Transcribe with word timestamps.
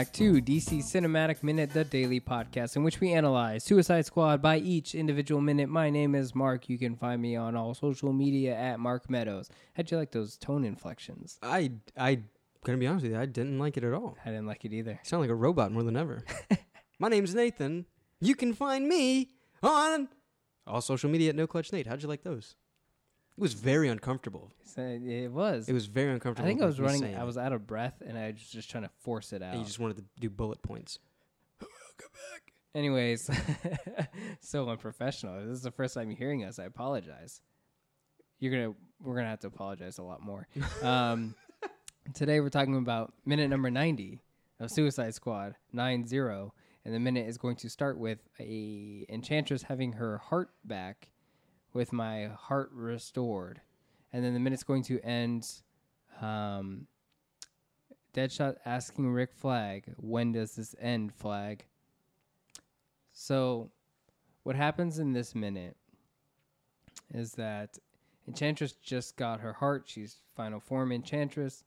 Back 0.00 0.14
to 0.14 0.40
DC 0.40 0.78
Cinematic 0.78 1.42
Minute, 1.42 1.74
the 1.74 1.84
daily 1.84 2.22
podcast 2.22 2.74
in 2.74 2.82
which 2.82 3.00
we 3.00 3.12
analyze 3.12 3.64
Suicide 3.64 4.06
Squad 4.06 4.40
by 4.40 4.56
each 4.56 4.94
individual 4.94 5.42
minute. 5.42 5.68
My 5.68 5.90
name 5.90 6.14
is 6.14 6.34
Mark. 6.34 6.70
You 6.70 6.78
can 6.78 6.96
find 6.96 7.20
me 7.20 7.36
on 7.36 7.54
all 7.54 7.74
social 7.74 8.10
media 8.10 8.56
at 8.56 8.80
Mark 8.80 9.10
Meadows. 9.10 9.50
How'd 9.74 9.90
you 9.90 9.98
like 9.98 10.12
those 10.12 10.38
tone 10.38 10.64
inflections? 10.64 11.38
I 11.42 11.72
I 11.98 12.20
gonna 12.64 12.78
be 12.78 12.86
honest 12.86 13.02
with 13.02 13.12
you, 13.12 13.18
I 13.18 13.26
didn't 13.26 13.58
like 13.58 13.76
it 13.76 13.84
at 13.84 13.92
all. 13.92 14.16
I 14.24 14.30
didn't 14.30 14.46
like 14.46 14.64
it 14.64 14.72
either. 14.72 14.92
You 14.92 14.98
sound 15.02 15.20
like 15.20 15.28
a 15.28 15.34
robot 15.34 15.70
more 15.70 15.82
than 15.82 15.98
ever. 15.98 16.24
My 16.98 17.08
name's 17.08 17.34
Nathan. 17.34 17.84
You 18.22 18.34
can 18.34 18.54
find 18.54 18.88
me 18.88 19.32
on 19.62 20.08
all 20.66 20.80
social 20.80 21.10
media 21.10 21.28
at 21.28 21.36
No 21.36 21.46
Clutch 21.46 21.74
Nate. 21.74 21.86
How'd 21.86 22.00
you 22.00 22.08
like 22.08 22.22
those? 22.22 22.54
It 23.40 23.42
was 23.42 23.54
very 23.54 23.88
uncomfortable. 23.88 24.52
So 24.66 24.82
it 24.82 25.32
was. 25.32 25.66
It 25.66 25.72
was 25.72 25.86
very 25.86 26.12
uncomfortable. 26.12 26.46
I 26.46 26.50
think 26.50 26.60
I 26.60 26.66
was 26.66 26.78
running. 26.78 27.16
I 27.16 27.24
was 27.24 27.38
out 27.38 27.54
of 27.54 27.66
breath, 27.66 28.02
and 28.06 28.18
I 28.18 28.32
was 28.32 28.42
just 28.42 28.70
trying 28.70 28.82
to 28.82 28.90
force 29.00 29.32
it 29.32 29.40
out. 29.40 29.52
And 29.52 29.60
you 29.60 29.64
just 29.64 29.78
wanted 29.78 29.96
to 29.96 30.04
do 30.20 30.28
bullet 30.28 30.60
points. 30.60 30.98
Anyways, 32.74 33.30
so 34.40 34.68
unprofessional. 34.68 35.40
This 35.40 35.56
is 35.56 35.62
the 35.62 35.70
first 35.70 35.94
time 35.94 36.10
you're 36.10 36.18
hearing 36.18 36.44
us. 36.44 36.58
I 36.58 36.64
apologize. 36.64 37.40
You're 38.40 38.52
gonna 38.52 38.74
we're 39.02 39.16
gonna 39.16 39.30
have 39.30 39.40
to 39.40 39.46
apologize 39.46 39.96
a 39.96 40.02
lot 40.02 40.20
more. 40.22 40.46
Um, 40.82 41.34
today 42.12 42.40
we're 42.40 42.50
talking 42.50 42.76
about 42.76 43.14
minute 43.24 43.48
number 43.48 43.70
ninety 43.70 44.20
of 44.60 44.70
Suicide 44.70 45.14
Squad 45.14 45.54
nine 45.72 46.06
zero, 46.06 46.52
and 46.84 46.94
the 46.94 47.00
minute 47.00 47.26
is 47.26 47.38
going 47.38 47.56
to 47.56 47.70
start 47.70 47.96
with 47.96 48.18
a 48.38 49.06
enchantress 49.08 49.62
having 49.62 49.92
her 49.92 50.18
heart 50.18 50.50
back, 50.62 51.08
with 51.72 51.92
my 51.92 52.26
heart 52.26 52.70
restored, 52.72 53.60
and 54.12 54.24
then 54.24 54.34
the 54.34 54.40
minute's 54.40 54.62
going 54.62 54.82
to 54.84 55.00
end. 55.00 55.48
Um, 56.20 56.86
Deadshot 58.12 58.56
asking 58.64 59.10
Rick 59.10 59.32
Flag, 59.32 59.94
"When 59.96 60.32
does 60.32 60.56
this 60.56 60.74
end, 60.80 61.14
Flag?" 61.14 61.64
So, 63.12 63.70
what 64.42 64.56
happens 64.56 64.98
in 64.98 65.12
this 65.12 65.34
minute 65.34 65.76
is 67.12 67.32
that 67.32 67.78
Enchantress 68.26 68.72
just 68.72 69.16
got 69.16 69.40
her 69.40 69.52
heart. 69.54 69.84
She's 69.86 70.18
final 70.36 70.60
form 70.60 70.92
Enchantress. 70.92 71.64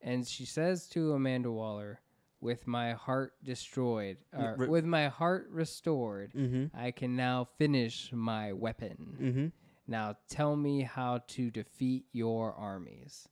And 0.00 0.26
she 0.26 0.44
says 0.44 0.86
to 0.88 1.12
Amanda 1.12 1.50
Waller, 1.50 2.00
with 2.44 2.66
my 2.66 2.92
heart 2.92 3.32
destroyed, 3.42 4.18
or 4.36 4.54
re- 4.58 4.68
with 4.68 4.84
my 4.84 5.08
heart 5.08 5.48
restored, 5.50 6.32
Mm-hmm. 6.34 6.76
I 6.76 6.90
can 6.90 7.16
now 7.16 7.48
finish 7.58 8.10
my 8.12 8.52
weapon. 8.52 9.16
Mm-hmm. 9.20 9.46
Now 9.88 10.16
tell 10.28 10.54
me 10.54 10.82
how 10.82 11.22
to 11.28 11.50
defeat 11.50 12.04
your 12.12 12.52
armies. 12.52 13.26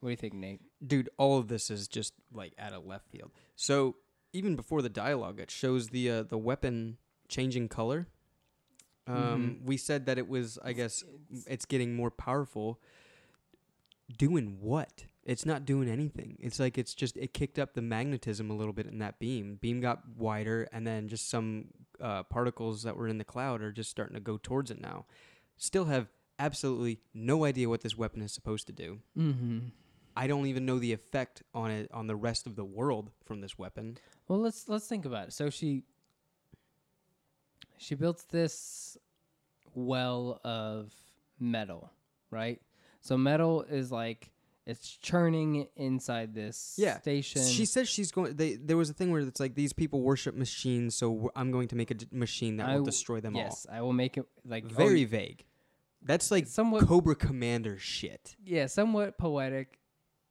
What 0.00 0.08
do 0.08 0.10
you 0.10 0.16
think, 0.16 0.34
Nate? 0.34 0.60
Dude, 0.84 1.08
all 1.16 1.38
of 1.38 1.46
this 1.46 1.70
is 1.70 1.86
just 1.86 2.12
like 2.32 2.52
out 2.58 2.72
of 2.72 2.84
left 2.84 3.08
field. 3.08 3.30
So 3.54 3.96
even 4.32 4.56
before 4.56 4.82
the 4.82 4.88
dialogue, 4.88 5.38
it 5.38 5.50
shows 5.50 5.88
the 5.88 6.10
uh, 6.10 6.22
the 6.24 6.38
weapon 6.38 6.98
changing 7.28 7.68
color. 7.68 8.08
Um, 9.06 9.60
We 9.64 9.76
said 9.76 10.06
that 10.06 10.16
it 10.18 10.28
was, 10.28 10.58
I 10.64 10.72
guess, 10.72 11.04
it's 11.46 11.66
getting 11.66 11.94
more 11.94 12.10
powerful. 12.10 12.80
Doing 14.18 14.58
what? 14.60 15.04
It's 15.24 15.46
not 15.46 15.64
doing 15.64 15.88
anything. 15.88 16.36
It's 16.40 16.58
like 16.58 16.78
it's 16.78 16.94
just 16.94 17.16
it 17.16 17.32
kicked 17.32 17.58
up 17.58 17.74
the 17.74 17.82
magnetism 17.82 18.50
a 18.50 18.54
little 18.54 18.72
bit 18.72 18.86
in 18.86 18.98
that 18.98 19.20
beam. 19.20 19.58
Beam 19.60 19.80
got 19.80 20.00
wider, 20.16 20.68
and 20.72 20.86
then 20.86 21.08
just 21.08 21.30
some 21.30 21.66
uh, 22.00 22.24
particles 22.24 22.82
that 22.82 22.96
were 22.96 23.06
in 23.06 23.18
the 23.18 23.24
cloud 23.24 23.62
are 23.62 23.70
just 23.70 23.90
starting 23.90 24.14
to 24.14 24.20
go 24.20 24.38
towards 24.42 24.70
it 24.70 24.80
now. 24.80 25.06
Still 25.56 25.84
have 25.84 26.08
absolutely 26.38 26.98
no 27.14 27.44
idea 27.44 27.68
what 27.68 27.82
this 27.82 27.96
weapon 27.96 28.20
is 28.20 28.32
supposed 28.32 28.66
to 28.66 28.72
do. 28.72 28.98
Mm-hmm. 29.16 29.58
I 30.16 30.26
don't 30.26 30.46
even 30.46 30.66
know 30.66 30.78
the 30.78 30.92
effect 30.92 31.42
on 31.54 31.70
it 31.70 31.90
on 31.92 32.08
the 32.08 32.16
rest 32.16 32.46
of 32.46 32.56
the 32.56 32.64
world 32.64 33.10
from 33.24 33.40
this 33.40 33.56
weapon. 33.56 33.98
Well, 34.26 34.40
let's 34.40 34.68
let's 34.68 34.88
think 34.88 35.04
about 35.04 35.28
it. 35.28 35.32
So 35.32 35.50
she 35.50 35.84
she 37.78 37.94
built 37.94 38.24
this 38.30 38.96
well 39.74 40.40
of 40.44 40.92
metal, 41.38 41.92
right? 42.30 42.60
So 43.00 43.16
metal 43.16 43.62
is 43.62 43.90
like 43.90 44.31
it's 44.66 44.96
churning 44.96 45.66
inside 45.76 46.34
this 46.34 46.76
Yeah. 46.78 46.98
station. 47.00 47.42
She 47.44 47.64
says 47.66 47.88
she's 47.88 48.12
going. 48.12 48.36
They, 48.36 48.54
there 48.56 48.76
was 48.76 48.90
a 48.90 48.92
thing 48.94 49.10
where 49.10 49.20
it's 49.22 49.40
like 49.40 49.54
these 49.54 49.72
people 49.72 50.02
worship 50.02 50.34
machines, 50.34 50.94
so 50.94 51.30
I'm 51.34 51.50
going 51.50 51.68
to 51.68 51.76
make 51.76 51.90
a 51.90 51.94
d- 51.94 52.06
machine 52.12 52.56
that 52.58 52.68
I 52.68 52.76
will 52.76 52.84
destroy 52.84 53.20
them 53.20 53.34
yes, 53.34 53.66
I 53.70 53.80
will 53.82 53.92
make 53.92 54.16
it 54.18 54.24
like 54.44 54.64
all. 54.64 54.70
oh, 54.72 54.74
Very 54.76 55.04
vague. 55.04 55.44
That's 56.04 56.30
like 56.30 56.46
somewhat 56.46 56.86
Cobra 56.86 57.14
Commander 57.14 57.78
shit. 57.78 58.36
yeah, 58.44 58.66
somewhat 58.66 59.18
poetic 59.18 59.78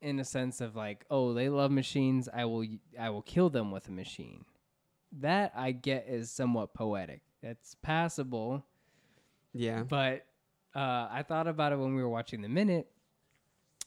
in 0.02 0.20
a 0.20 0.26
sense 0.26 0.60
of 0.62 0.76
like, 0.76 1.06
oh, 1.10 1.34
they 1.34 1.48
love 1.50 1.72
machines. 1.72 2.28
I 2.34 2.46
will 2.46 2.66
I 3.00 3.10
will 3.10 3.22
kill 3.22 3.50
them 3.50 3.72
with 3.72 3.88
a 3.88 3.92
machine. 3.92 4.46
That 5.20 5.52
I 5.56 5.72
get 5.74 6.08
is 6.08 6.32
somewhat 6.32 6.74
poetic. 6.74 7.22
That's 7.44 7.76
passable. 7.82 8.66
Yeah. 9.54 9.84
But 9.84 10.26
uh, 10.76 11.08
I 11.12 11.24
thought 11.28 11.48
about 11.48 11.74
it 11.74 11.80
when 11.80 11.96
we 11.96 12.02
were 12.02 12.10
watching 12.10 12.42
the 12.42 12.48
minute, 12.50 12.88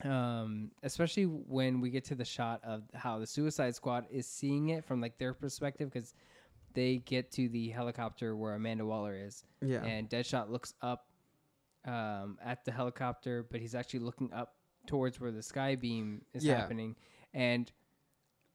um, 0.03 0.71
especially 0.83 1.25
when 1.25 1.81
we 1.81 1.91
get 1.91 2.05
to 2.07 2.15
the 2.15 2.25
shot 2.25 2.61
of 2.65 2.83
how 2.95 3.19
the 3.19 3.27
Suicide 3.27 3.75
Squad 3.75 4.07
is 4.11 4.27
seeing 4.27 4.71
it 4.71 4.85
from 4.85 5.01
like 5.01 5.19
their 5.19 5.33
perspective, 5.35 5.91
because 5.93 6.15
they 6.75 6.97
get 6.99 7.31
to 7.33 7.49
the 7.49 7.69
helicopter 7.71 8.35
where 8.37 8.55
Amanda 8.55 8.85
Waller 8.85 9.15
is, 9.15 9.45
Yeah. 9.63 9.85
and 9.85 10.11
Deadshot 10.11 10.51
looks 10.51 10.75
up 10.83 11.07
um, 11.87 12.39
at 12.43 12.65
the 12.65 12.73
helicopter, 12.73 13.47
but 13.51 13.61
he's 13.61 13.75
actually 13.75 14.01
looking 14.01 14.33
up 14.33 14.55
towards 14.87 15.21
where 15.21 15.31
the 15.31 15.43
sky 15.43 15.77
beam 15.77 16.23
is 16.33 16.45
Yeah. 16.45 16.57
happening. 16.57 16.97
And 17.35 17.71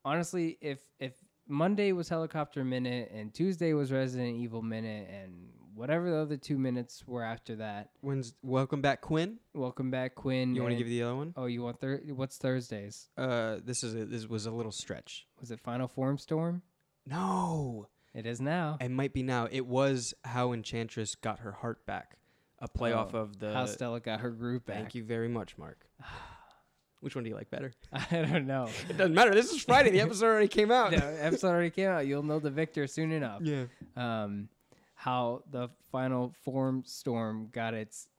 honestly, 0.04 0.58
if 0.62 0.80
if 1.00 1.14
Monday 1.48 1.92
was 1.94 2.10
helicopter 2.10 2.64
minute 2.64 3.12
and 3.14 3.34
Tuesday 3.34 3.74
was 3.74 3.92
Resident 3.92 4.36
Evil 4.38 4.62
minute 4.62 5.10
and 5.10 5.52
whatever 5.76 6.10
the 6.10 6.18
other 6.18 6.38
two 6.38 6.58
minutes 6.58 7.04
were 7.08 7.24
after 7.24 7.56
that, 7.58 7.90
When's 8.02 8.34
welcome 8.42 8.82
back, 8.82 9.02
Quinn? 9.02 9.38
welcome 9.54 9.92
back, 9.92 10.16
Quinn. 10.16 10.56
You 10.56 10.62
want 10.62 10.74
to 10.74 10.78
give 10.78 10.88
the 10.88 11.04
other 11.04 11.16
one? 11.16 11.34
Oh, 11.38 11.46
you 11.46 11.62
want 11.62 11.80
thir- 11.80 12.02
what's 12.16 12.38
Thursdays? 12.38 13.10
Uh, 13.18 13.58
this 13.64 13.84
is 13.84 13.96
a, 13.96 14.06
this 14.06 14.28
was 14.28 14.46
a 14.46 14.52
little 14.52 14.72
stretch. 14.72 15.28
Was 15.40 15.52
it 15.52 15.60
Final 15.60 15.88
Form 15.88 16.18
Storm? 16.18 16.62
No, 17.06 17.88
It 18.14 18.26
is 18.26 18.40
now. 18.42 18.78
it 18.82 18.90
might 18.92 19.14
be 19.14 19.24
now. 19.24 19.48
It 19.52 19.66
was 19.66 20.14
how 20.24 20.54
Enchantress 20.54 21.16
got 21.16 21.40
her 21.40 21.52
heart 21.54 21.86
back. 21.86 22.18
A 22.60 22.68
play 22.68 22.92
off 22.92 23.16
Oh, 23.16 23.20
of 23.20 23.40
the. 23.40 23.54
How 23.54 23.66
Stella 23.66 24.00
got 24.02 24.20
her 24.20 24.32
groove 24.32 24.66
back. 24.66 24.76
Thank 24.76 24.96
you 24.96 25.04
very 25.04 25.30
much, 25.30 25.58
Mark. 25.58 25.86
Which 27.00 27.16
one 27.16 27.24
do 27.24 27.30
you 27.30 27.36
like 27.38 27.50
better? 27.50 27.72
I 27.94 28.24
don't 28.24 28.46
know. 28.46 28.68
It 28.90 28.98
doesn't 28.98 29.14
matter. 29.14 29.34
This 29.34 29.54
is 29.54 29.64
Friday. 29.64 29.92
The 29.92 30.02
episode 30.02 30.26
already 30.26 30.50
came 30.50 30.70
out. 30.70 30.92
the 30.96 31.26
episode 31.26 31.48
already 31.48 31.70
came 31.70 31.88
out. 31.88 32.06
You'll 32.06 32.24
know 32.24 32.40
the 32.40 32.50
victor 32.52 32.86
soon 32.88 33.14
enough. 33.14 33.42
Yeah. 33.42 33.64
um, 33.96 34.50
how 35.00 35.42
the 35.50 35.70
final 35.94 36.36
form 36.44 36.84
storm 36.86 37.48
got 37.54 37.74
its 37.74 38.10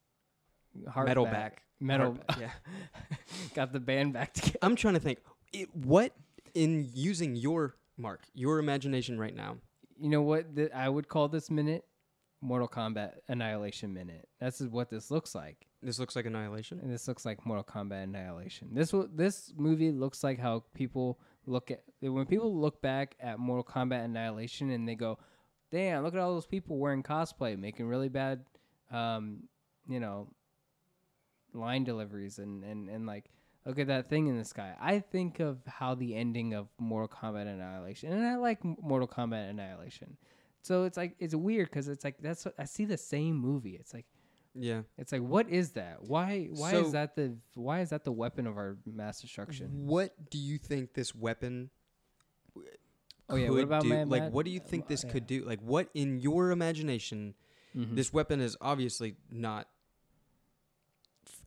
heart 0.88 1.08
Metal 1.08 1.26
back. 1.26 1.34
back. 1.34 1.62
Metal, 1.78 2.12
back, 2.12 2.38
yeah. 2.41 2.50
got 3.54 3.74
the 3.74 3.80
band 3.80 4.14
back 4.14 4.32
together. 4.32 4.58
I'm 4.62 4.76
trying 4.76 4.94
to 4.94 5.00
think. 5.00 5.19
It, 5.52 5.69
what 5.76 6.14
in 6.54 6.88
using 6.94 7.36
your 7.36 7.74
Mark, 7.98 8.22
your 8.32 8.58
imagination 8.58 9.19
right 9.19 9.36
now? 9.36 9.58
You 9.98 10.08
know 10.08 10.22
what? 10.22 10.46
I 10.74 10.88
would 10.88 11.06
call 11.06 11.28
this 11.28 11.50
minute 11.50 11.84
Mortal 12.40 12.66
Kombat 12.66 13.16
Annihilation 13.28 13.93
minute. 13.93 14.26
This 14.40 14.62
is 14.62 14.69
what 14.69 14.88
this 14.88 15.10
looks 15.10 15.34
like. 15.34 15.66
This 15.82 15.99
looks 15.99 16.16
like 16.16 16.25
Annihilation. 16.25 16.81
And 16.81 16.90
this 16.90 17.06
looks 17.06 17.26
like 17.26 17.44
Mortal 17.44 17.62
Kombat 17.64 18.05
Annihilation. 18.05 18.69
This 18.72 18.94
will, 18.94 19.06
this 19.14 19.52
movie 19.55 19.93
looks 19.93 20.25
like 20.25 20.38
how 20.38 20.64
people 20.72 21.20
look 21.44 21.70
at 21.70 21.82
when 22.00 22.25
people 22.25 22.58
look 22.58 22.81
back 22.81 23.16
at 23.20 23.38
Mortal 23.38 23.64
Kombat 23.64 24.06
Annihilation 24.06 24.70
and 24.70 24.88
they 24.88 24.94
go, 24.94 25.19
"Damn, 25.70 26.02
look 26.02 26.14
at 26.14 26.20
all 26.20 26.34
those 26.34 26.46
people 26.46 26.78
wearing 26.78 27.02
cosplay, 27.02 27.58
making 27.58 27.87
really 27.87 28.08
bad, 28.08 28.44
um, 28.90 29.44
you 29.88 30.00
know, 30.00 30.28
line 31.52 31.84
deliveries 31.84 32.38
and 32.38 32.64
and 32.64 32.88
and 32.88 33.06
like." 33.06 33.31
Look 33.67 33.78
at 33.78 33.88
that 33.88 34.08
thing 34.08 34.26
in 34.26 34.38
the 34.38 34.44
sky. 34.44 34.75
I 34.81 35.00
think 35.00 35.38
of 35.38 35.58
how 35.67 35.94
the 35.94 36.14
ending 36.17 36.55
of 36.55 36.69
Mortal 36.78 37.08
Kombat 37.14 37.46
Annihilation, 37.46 38.11
and 38.11 38.25
I 38.26 38.37
like 38.37 38.64
Mortal 38.64 39.06
Kombat 39.06 39.50
Annihilation. 39.50 40.17
So 40.62 40.84
it's 40.84 40.96
like 40.96 41.14
it's 41.19 41.34
weird 41.34 41.69
because 41.69 41.87
it's 41.87 42.02
like 42.02 42.17
that's 42.22 42.46
what, 42.46 42.55
I 42.58 42.64
see 42.64 42.87
the 42.87 42.96
same 42.96 43.37
movie. 43.37 43.76
It's 43.76 43.93
like 43.93 44.06
Yeah. 44.55 44.82
it's 44.96 45.12
like, 45.12 45.20
what 45.20 45.50
is 45.50 45.72
that? 45.72 46.02
Why? 46.02 46.46
Why 46.46 46.70
So- 46.70 46.87
is 46.87 46.93
that 46.93 47.17
the? 47.17 47.37
Why 47.55 47.81
is 47.81 47.90
that 47.90 48.05
the 48.05 48.12
weapon 48.12 48.46
of 48.46 48.56
our 48.56 48.78
mass 48.87 49.20
destruction? 49.20 49.87
What 49.87 50.31
do 50.31 50.38
you 50.38 50.56
think 50.56 50.94
this 50.94 51.14
weapon? 51.14 51.69
Oh 53.31 53.37
yeah, 53.37 53.47
could 53.47 53.55
what 53.55 53.65
about 53.65 53.82
do? 53.82 54.05
Like? 54.05 54.31
What 54.31 54.44
do 54.44 54.50
you 54.50 54.61
think 54.61 54.88
this 54.88 55.05
yeah. 55.05 55.12
could 55.12 55.27
do? 55.27 55.44
Like, 55.44 55.61
what 55.61 55.88
in 55.94 56.19
your 56.19 56.50
imagination? 56.50 57.35
Mhm. 57.77 57.94
This 57.94 58.12
weapon 58.12 58.41
is 58.41 58.56
obviously 58.61 59.17
not 59.31 59.69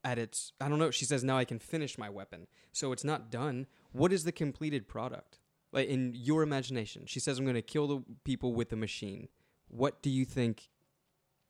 at 0.04 0.18
its. 0.18 0.54
I 0.60 0.70
don't 0.70 0.80
know. 0.80 0.92
She 0.92 1.06
says 1.06 1.24
now 1.24 1.38
I 1.38 1.46
can 1.46 1.60
finish 1.60 1.98
my 1.98 2.10
weapon, 2.10 2.48
so 2.72 2.92
it's 2.92 3.04
not 3.04 3.30
done. 3.30 3.68
What 3.92 4.14
is 4.14 4.24
the 4.24 4.32
completed 4.32 4.88
product? 4.88 5.40
Like 5.72 5.88
in 5.88 6.14
your 6.16 6.44
imagination, 6.44 7.06
she 7.08 7.20
says 7.20 7.40
I'm 7.40 7.46
going 7.46 7.56
to 7.56 7.62
kill 7.62 7.88
the 7.88 8.04
people 8.24 8.54
with 8.54 8.70
the 8.70 8.76
machine. 8.76 9.28
What 9.68 10.02
do 10.02 10.10
you 10.10 10.24
think 10.24 10.70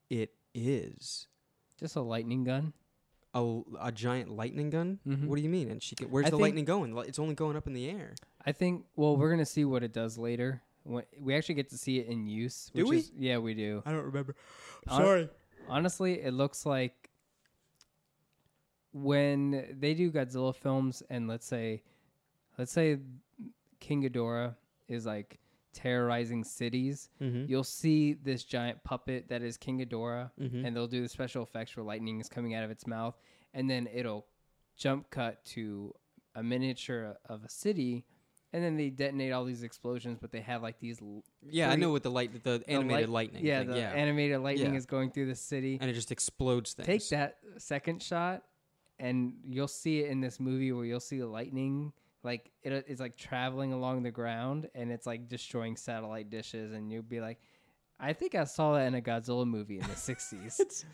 it 0.10 0.32
is? 0.54 1.28
just 1.80 1.96
a 1.96 2.02
lightning 2.02 2.44
gun. 2.44 2.74
A, 3.36 3.62
a 3.82 3.92
giant 3.92 4.30
lightning 4.30 4.70
gun? 4.70 5.00
Mhm. 5.08 5.26
What 5.26 5.38
do 5.38 5.42
you 5.42 5.50
mean? 5.50 5.70
And 5.72 5.82
she 5.82 5.96
can, 5.96 6.10
where's 6.10 6.28
I 6.28 6.30
the 6.30 6.38
lightning 6.38 6.66
going? 6.66 6.96
It's 7.08 7.20
only 7.20 7.34
going 7.34 7.58
up 7.58 7.66
in 7.68 7.74
the 7.74 7.90
air. 7.90 8.14
I 8.46 8.52
think. 8.52 8.86
Well, 8.96 9.16
we're 9.18 9.30
gonna 9.30 9.46
see 9.46 9.66
what 9.66 9.84
it 9.84 9.94
does 9.94 10.18
later. 10.18 10.62
When, 10.84 11.04
we 11.20 11.34
actually 11.36 11.56
get 11.56 11.70
to 11.70 11.78
see 11.78 12.00
it 12.00 12.08
in 12.08 12.28
use. 12.28 12.70
Do 12.76 12.84
which 12.84 12.90
we? 12.90 12.98
Is, 12.98 13.12
yeah, 13.18 13.38
we 13.38 13.54
do. 13.54 13.82
I 13.86 13.92
don't 13.92 14.04
remember. 14.04 14.36
Hon- 14.88 15.30
Honestly, 15.70 16.22
it 16.22 16.34
looks 16.34 16.66
like 16.66 17.10
when 18.92 19.76
they 19.80 19.94
do 19.94 20.12
Godzilla 20.12 20.56
films, 20.56 21.02
and 21.10 21.28
let's 21.28 21.46
say, 21.48 21.84
let's 22.58 22.72
say, 22.72 22.98
King 23.80 24.04
Ghidorah 24.04 24.56
is 24.88 25.06
like 25.06 25.40
terrorizing 25.74 26.44
cities. 26.44 27.10
Mm-hmm. 27.22 27.46
You'll 27.50 27.64
see 27.64 28.14
this 28.14 28.44
giant 28.44 28.84
puppet 28.84 29.30
that 29.30 29.42
is 29.42 29.58
King 29.58 29.80
Ghidorah, 29.80 30.32
Mhm. 30.40 30.66
and 30.66 30.76
they'll 30.76 30.88
do 30.88 31.02
the 31.02 31.10
special 31.10 31.42
effects 31.44 31.76
where 31.76 31.84
lightning 31.84 32.20
is 32.20 32.30
coming 32.30 32.54
out 32.54 32.64
of 32.64 32.70
its 32.72 32.86
mouth, 32.86 33.18
and 33.54 33.70
then 33.70 33.88
it'll 33.92 34.28
jump 34.76 35.10
cut 35.10 35.44
to 35.46 35.94
a 36.36 36.44
miniature 36.44 37.18
of 37.26 37.44
a 37.44 37.50
city, 37.50 38.06
and 38.54 38.64
then 38.64 38.78
they 38.78 38.90
detonate 38.90 39.32
all 39.34 39.44
these 39.46 39.64
explosions, 39.64 40.18
but 40.22 40.32
they 40.32 40.42
have 40.42 40.62
like 40.62 40.80
these 40.80 41.02
l- 41.02 41.24
Yeah, 41.42 41.70
I 41.70 41.74
Three- 41.74 41.82
know 41.82 41.92
with 41.92 42.04
the 42.04 42.12
light, 42.12 42.32
the 42.32 42.40
the 42.60 42.64
animated 42.70 43.10
light- 43.10 43.32
lightning. 43.32 43.46
Yeah, 43.46 43.60
thing, 43.60 43.70
the 43.72 43.78
yeah, 43.80 43.92
animated 43.92 44.40
lightning 44.42 44.72
Yeah. 44.74 44.78
is 44.78 44.86
going 44.86 45.12
through 45.12 45.26
the 45.28 45.36
city. 45.36 45.78
and 45.82 45.90
it 45.90 45.94
just 45.94 46.12
explodes 46.12 46.74
things. 46.74 46.86
Take 46.88 47.10
that 47.10 47.38
second 47.58 48.02
shot, 48.02 48.44
and 49.00 49.34
you'll 49.50 49.68
see 49.68 50.00
it 50.02 50.10
in 50.12 50.22
this 50.22 50.40
movie 50.40 50.72
where 50.72 50.86
you'll 50.86 51.00
see 51.00 51.18
the 51.20 51.28
lightning. 51.28 51.92
Like 52.24 52.52
it's 52.64 53.02
like 53.02 53.18
traveling 53.18 53.74
along 53.74 54.04
the 54.04 54.12
ground, 54.12 54.70
and 54.76 54.92
it's 54.92 55.06
like 55.06 55.28
destroying 55.28 55.76
satellite 55.76 56.30
dishes, 56.30 56.72
and 56.72 56.90
you'll 56.92 57.02
be 57.04 57.20
like, 57.20 57.40
"I 58.00 58.14
think 58.14 58.34
I 58.36 58.46
saw 58.46 58.76
that 58.76 58.86
in 58.88 58.96
a 58.96 59.02
Godzilla 59.02 59.46
movie 59.46 59.80
in 59.80 59.88
the 59.88 59.96
'60s." 59.96 60.86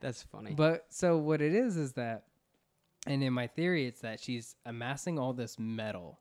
That's 0.00 0.22
funny. 0.22 0.54
But 0.54 0.84
so 0.90 1.16
what 1.16 1.40
it 1.40 1.54
is 1.54 1.76
is 1.76 1.94
that, 1.94 2.24
and 3.06 3.22
in 3.24 3.32
my 3.32 3.46
theory, 3.48 3.86
it's 3.86 4.02
that 4.02 4.20
she's 4.20 4.54
amassing 4.64 5.18
all 5.18 5.32
this 5.32 5.58
metal 5.58 6.20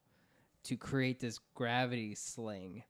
to 0.66 0.76
create 0.78 1.20
this 1.20 1.40
gravity 1.54 2.16
sling. 2.16 2.84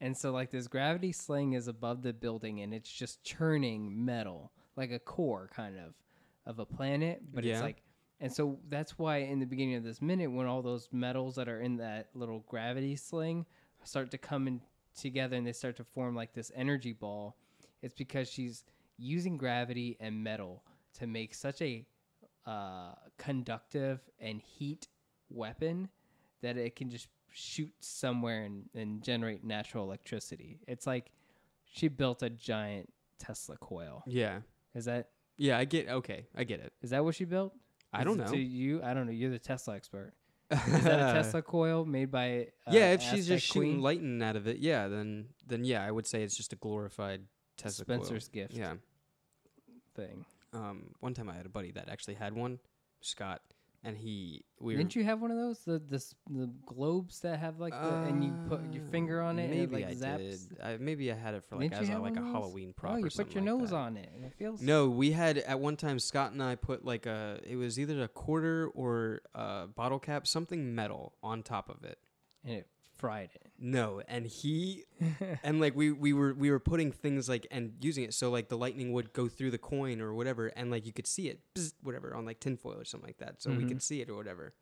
And 0.00 0.16
so 0.16 0.30
like 0.32 0.50
this 0.50 0.68
gravity 0.68 1.12
sling 1.12 1.54
is 1.54 1.68
above 1.68 2.02
the 2.02 2.12
building 2.12 2.60
and 2.60 2.74
it's 2.74 2.90
just 2.90 3.22
churning 3.24 4.04
metal 4.04 4.52
like 4.76 4.90
a 4.90 4.98
core 4.98 5.48
kind 5.54 5.76
of 5.78 5.94
of 6.44 6.58
a 6.58 6.66
planet, 6.66 7.22
but 7.32 7.44
Yeah. 7.44 7.54
it's 7.54 7.62
like 7.62 7.82
and 8.20 8.32
so 8.32 8.58
that's 8.68 8.98
why 8.98 9.18
in 9.18 9.40
the 9.40 9.46
beginning 9.46 9.74
of 9.74 9.84
this 9.84 10.00
minute 10.00 10.30
when 10.30 10.46
all 10.46 10.62
those 10.62 10.88
metals 10.92 11.34
that 11.36 11.48
are 11.48 11.60
in 11.60 11.76
that 11.76 12.08
little 12.14 12.44
gravity 12.48 12.96
sling 12.96 13.44
start 13.84 14.10
to 14.10 14.18
come 14.18 14.46
in 14.48 14.60
together 14.96 15.36
and 15.36 15.46
they 15.46 15.52
start 15.52 15.76
to 15.76 15.84
form 15.84 16.14
like 16.14 16.32
this 16.32 16.50
energy 16.54 16.92
ball, 16.92 17.36
it's 17.82 17.94
because 17.94 18.30
she's 18.30 18.64
using 18.96 19.36
gravity 19.36 19.96
and 20.00 20.22
metal 20.24 20.62
to 20.98 21.06
make 21.06 21.34
such 21.34 21.60
a 21.60 21.84
uh, 22.46 22.94
conductive 23.18 24.00
and 24.20 24.40
heat 24.40 24.88
weapon 25.28 25.88
that 26.42 26.56
it 26.56 26.76
can 26.76 26.88
just 26.88 27.08
shoot 27.38 27.70
somewhere 27.80 28.44
and, 28.44 28.64
and 28.74 29.02
generate 29.02 29.44
natural 29.44 29.84
electricity. 29.84 30.58
It's 30.66 30.86
like 30.86 31.10
she 31.66 31.88
built 31.88 32.22
a 32.22 32.30
giant 32.30 32.90
Tesla 33.18 33.56
coil. 33.58 34.02
yeah, 34.06 34.38
Is 34.74 34.86
that 34.86 35.10
yeah, 35.36 35.58
I 35.58 35.66
get. 35.66 35.88
Okay, 35.88 36.26
I 36.34 36.44
get 36.44 36.60
it. 36.60 36.72
is 36.82 36.90
that 36.90 37.04
what 37.04 37.14
she 37.14 37.24
built? 37.26 37.52
I 37.92 38.04
don't 38.04 38.16
know. 38.16 38.24
To 38.26 38.36
you, 38.38 38.82
I 38.82 38.94
don't 38.94 39.04
know. 39.06 39.12
You're 39.12 39.30
the 39.30 39.38
Tesla 39.38 39.76
expert. 39.76 40.14
Is 40.50 40.84
that 40.84 41.10
a 41.10 41.12
Tesla 41.22 41.42
coil 41.42 41.84
made 41.84 42.10
by? 42.10 42.48
Uh, 42.66 42.70
yeah, 42.72 42.92
if 42.92 43.02
she's 43.02 43.26
just 43.26 43.44
shooting 43.46 43.80
lightning 43.80 44.22
out 44.22 44.36
of 44.36 44.46
it, 44.48 44.58
yeah, 44.58 44.88
then 44.88 45.26
then 45.46 45.62
yeah, 45.64 45.84
I 45.84 45.90
would 45.90 46.06
say 46.06 46.22
it's 46.22 46.36
just 46.36 46.54
a 46.54 46.56
glorified 46.56 47.22
Tesla 47.58 47.84
coil. 47.84 47.98
Spencer's 48.04 48.28
gift 48.28 48.54
Yeah. 48.54 48.74
thing. 49.94 50.24
Um, 50.52 50.94
one 51.00 51.12
time 51.14 51.28
I 51.28 51.34
had 51.34 51.44
a 51.46 51.50
buddy 51.50 51.72
that 51.72 51.88
actually 51.90 52.14
had 52.14 52.32
one, 52.34 52.58
Scott, 53.02 53.42
and 53.86 53.96
he 53.96 54.44
we 54.60 54.74
were, 54.74 54.78
Didn't 54.78 54.96
you 54.96 55.04
have 55.04 55.20
one 55.22 55.30
of 55.30 55.36
those? 55.36 55.60
The 55.64 55.78
the 55.78 56.02
the 56.28 56.50
globes 56.66 57.20
that 57.20 57.38
have 57.38 57.58
like 57.60 57.72
the 57.72 57.78
and 58.08 58.24
you 58.24 58.36
put 58.48 58.60
your 58.72 58.84
Uh, 58.84 58.90
finger 58.90 59.20
on 59.20 59.38
it 59.38 59.48
Maybe 59.50 59.62
and 59.62 59.72
it 59.72 60.00
like 60.00 60.04
I 60.04 60.08
zaps. 60.18 60.48
did. 60.48 60.58
I, 60.62 60.76
maybe 60.78 61.12
I 61.12 61.14
had 61.14 61.34
it 61.34 61.44
for 61.44 61.56
like 61.56 61.70
Didn't 61.70 61.82
as 61.84 61.88
a, 61.90 61.98
like 61.98 61.98
a 61.98 62.00
one 62.00 62.18
of 62.18 62.24
those? 62.24 62.32
Halloween 62.32 62.72
prop. 62.74 62.94
Oh, 62.94 62.96
you 62.96 63.04
put 63.04 63.34
your 63.34 63.42
like 63.44 63.44
nose 63.44 63.70
that. 63.70 63.76
on 63.76 63.96
it. 63.96 64.10
and 64.14 64.24
It 64.24 64.32
feels 64.38 64.60
No, 64.60 64.88
we 64.88 65.12
had 65.12 65.38
at 65.38 65.60
one 65.60 65.76
time 65.76 65.98
Scott 65.98 66.32
and 66.32 66.42
I 66.42 66.54
put 66.56 66.84
like 66.84 67.06
a 67.06 67.40
it 67.46 67.56
was 67.56 67.78
either 67.78 68.02
a 68.02 68.08
quarter 68.08 68.68
or 68.74 69.22
a 69.34 69.66
bottle 69.66 69.98
cap, 69.98 70.26
something 70.26 70.74
metal 70.74 71.14
on 71.22 71.42
top 71.42 71.68
of 71.68 71.84
it. 71.84 71.98
and 72.44 72.54
it 72.54 72.66
fried 72.96 73.30
No, 73.58 74.02
and 74.08 74.26
he 74.26 74.84
and 75.42 75.60
like 75.60 75.74
we 75.76 75.92
we 75.92 76.12
were 76.12 76.34
we 76.34 76.50
were 76.50 76.58
putting 76.60 76.92
things 76.92 77.28
like 77.28 77.46
and 77.50 77.72
using 77.80 78.04
it. 78.04 78.14
So 78.14 78.30
like 78.30 78.48
the 78.48 78.56
lightning 78.58 78.92
would 78.92 79.12
go 79.12 79.28
through 79.28 79.50
the 79.52 79.58
coin 79.58 80.00
or 80.00 80.14
whatever 80.14 80.48
and 80.48 80.70
like 80.70 80.86
you 80.86 80.92
could 80.92 81.06
see 81.06 81.28
it 81.28 81.40
bzz, 81.54 81.72
whatever 81.82 82.14
on 82.14 82.24
like 82.24 82.40
tinfoil 82.40 82.74
or 82.78 82.84
something 82.84 83.08
like 83.08 83.18
that. 83.18 83.42
So 83.42 83.50
we 83.52 83.64
Mhm. 83.64 83.68
could 83.68 83.82
see 83.82 84.00
it 84.00 84.08
or 84.10 84.16
whatever. 84.16 84.54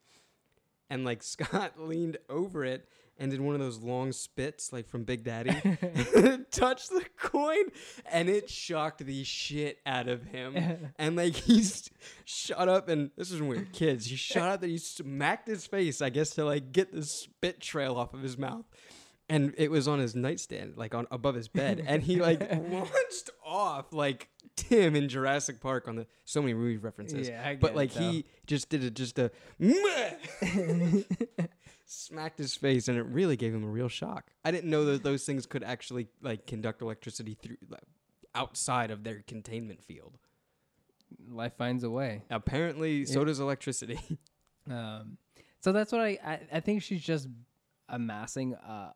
And 0.89 1.03
like 1.05 1.23
scott 1.35 1.79
leaned 1.79 2.17
over 2.29 2.63
it 2.63 2.87
and 3.17 3.31
did 3.31 3.39
one 3.39 3.55
of 3.55 3.61
those 3.61 3.79
long 3.79 4.11
spits 4.11 4.73
like 4.73 4.87
from 4.87 5.03
big 5.03 5.23
daddy. 5.23 5.51
Touched 6.51 6.89
the 6.89 7.05
coin 7.17 7.65
and 8.11 8.29
it 8.29 8.49
shocked 8.49 9.05
the 9.05 9.23
shit 9.23 9.79
out 9.85 10.07
of 10.07 10.23
him. 10.25 10.55
And 10.97 11.15
like 11.15 11.35
he's 11.35 11.89
shot 12.25 12.69
up 12.69 12.87
and 12.89 13.11
this 13.17 13.31
is 13.31 13.39
when 13.39 13.49
we 13.49 13.57
were 13.57 13.67
kids. 13.73 14.05
He 14.05 14.15
shot 14.15 14.49
up 14.49 14.61
and 14.63 14.71
he 14.71 14.77
smacked 14.77 15.47
his 15.47 15.67
face 15.67 16.01
i 16.01 16.09
guess 16.09 16.31
to 16.31 16.45
like 16.45 16.71
get 16.71 16.93
the 16.93 17.03
spit 17.03 17.59
trail 17.59 17.95
off 17.95 18.13
of 18.13 18.21
his 18.21 18.37
mouth. 18.37 18.65
And 19.27 19.53
it 19.57 19.71
was 19.71 19.87
on 19.87 19.99
his 19.99 20.15
nightstand 20.15 20.73
like 20.77 20.93
on 20.93 21.07
above 21.11 21.35
his 21.35 21.47
bed. 21.47 21.83
And 21.85 22.03
he 22.03 22.17
like 22.17 22.41
launched 22.69 23.29
off 23.45 23.93
like 23.93 24.29
tim 24.55 24.95
in 24.95 25.09
jurassic 25.09 25.59
park 25.59 25.87
on 25.87 25.95
the 25.95 26.07
so 26.23 26.41
many 26.41 26.53
movie 26.53 26.77
references. 26.77 27.27
Yeah, 27.29 27.43
I 27.45 27.55
but 27.55 27.75
like 27.75 27.95
it, 27.95 28.01
he 28.01 28.25
just 28.45 28.69
did 28.69 28.83
it 28.83 28.93
just 28.93 29.19
a 29.19 29.31
smacked 32.15 32.37
his 32.37 32.55
face 32.55 32.87
and 32.87 32.97
it 32.97 33.03
really 33.05 33.35
gave 33.37 33.53
him 33.53 33.63
a 33.63 33.67
real 33.67 33.87
shock 33.89 34.31
i 34.43 34.51
didn't 34.51 34.69
know 34.69 34.85
that 34.85 35.03
those 35.03 35.25
things 35.25 35.45
could 35.45 35.63
actually 35.63 36.07
like 36.21 36.45
conduct 36.47 36.81
electricity 36.81 37.33
through 37.41 37.57
like, 37.69 37.81
outside 38.33 38.91
of 38.91 39.03
their 39.03 39.23
containment 39.27 39.83
field 39.83 40.17
life 41.29 41.53
finds 41.57 41.83
a 41.83 41.89
way. 41.89 42.23
apparently 42.29 43.05
so 43.05 43.23
does 43.23 43.39
electricity 43.39 43.99
Um, 44.67 45.19
so 45.59 45.71
that's 45.71 45.91
what 45.91 46.01
I, 46.01 46.17
I 46.25 46.39
I 46.53 46.59
think 46.59 46.81
she's 46.81 47.01
just 47.03 47.27
amassing 47.87 48.55
uh, 48.55 48.91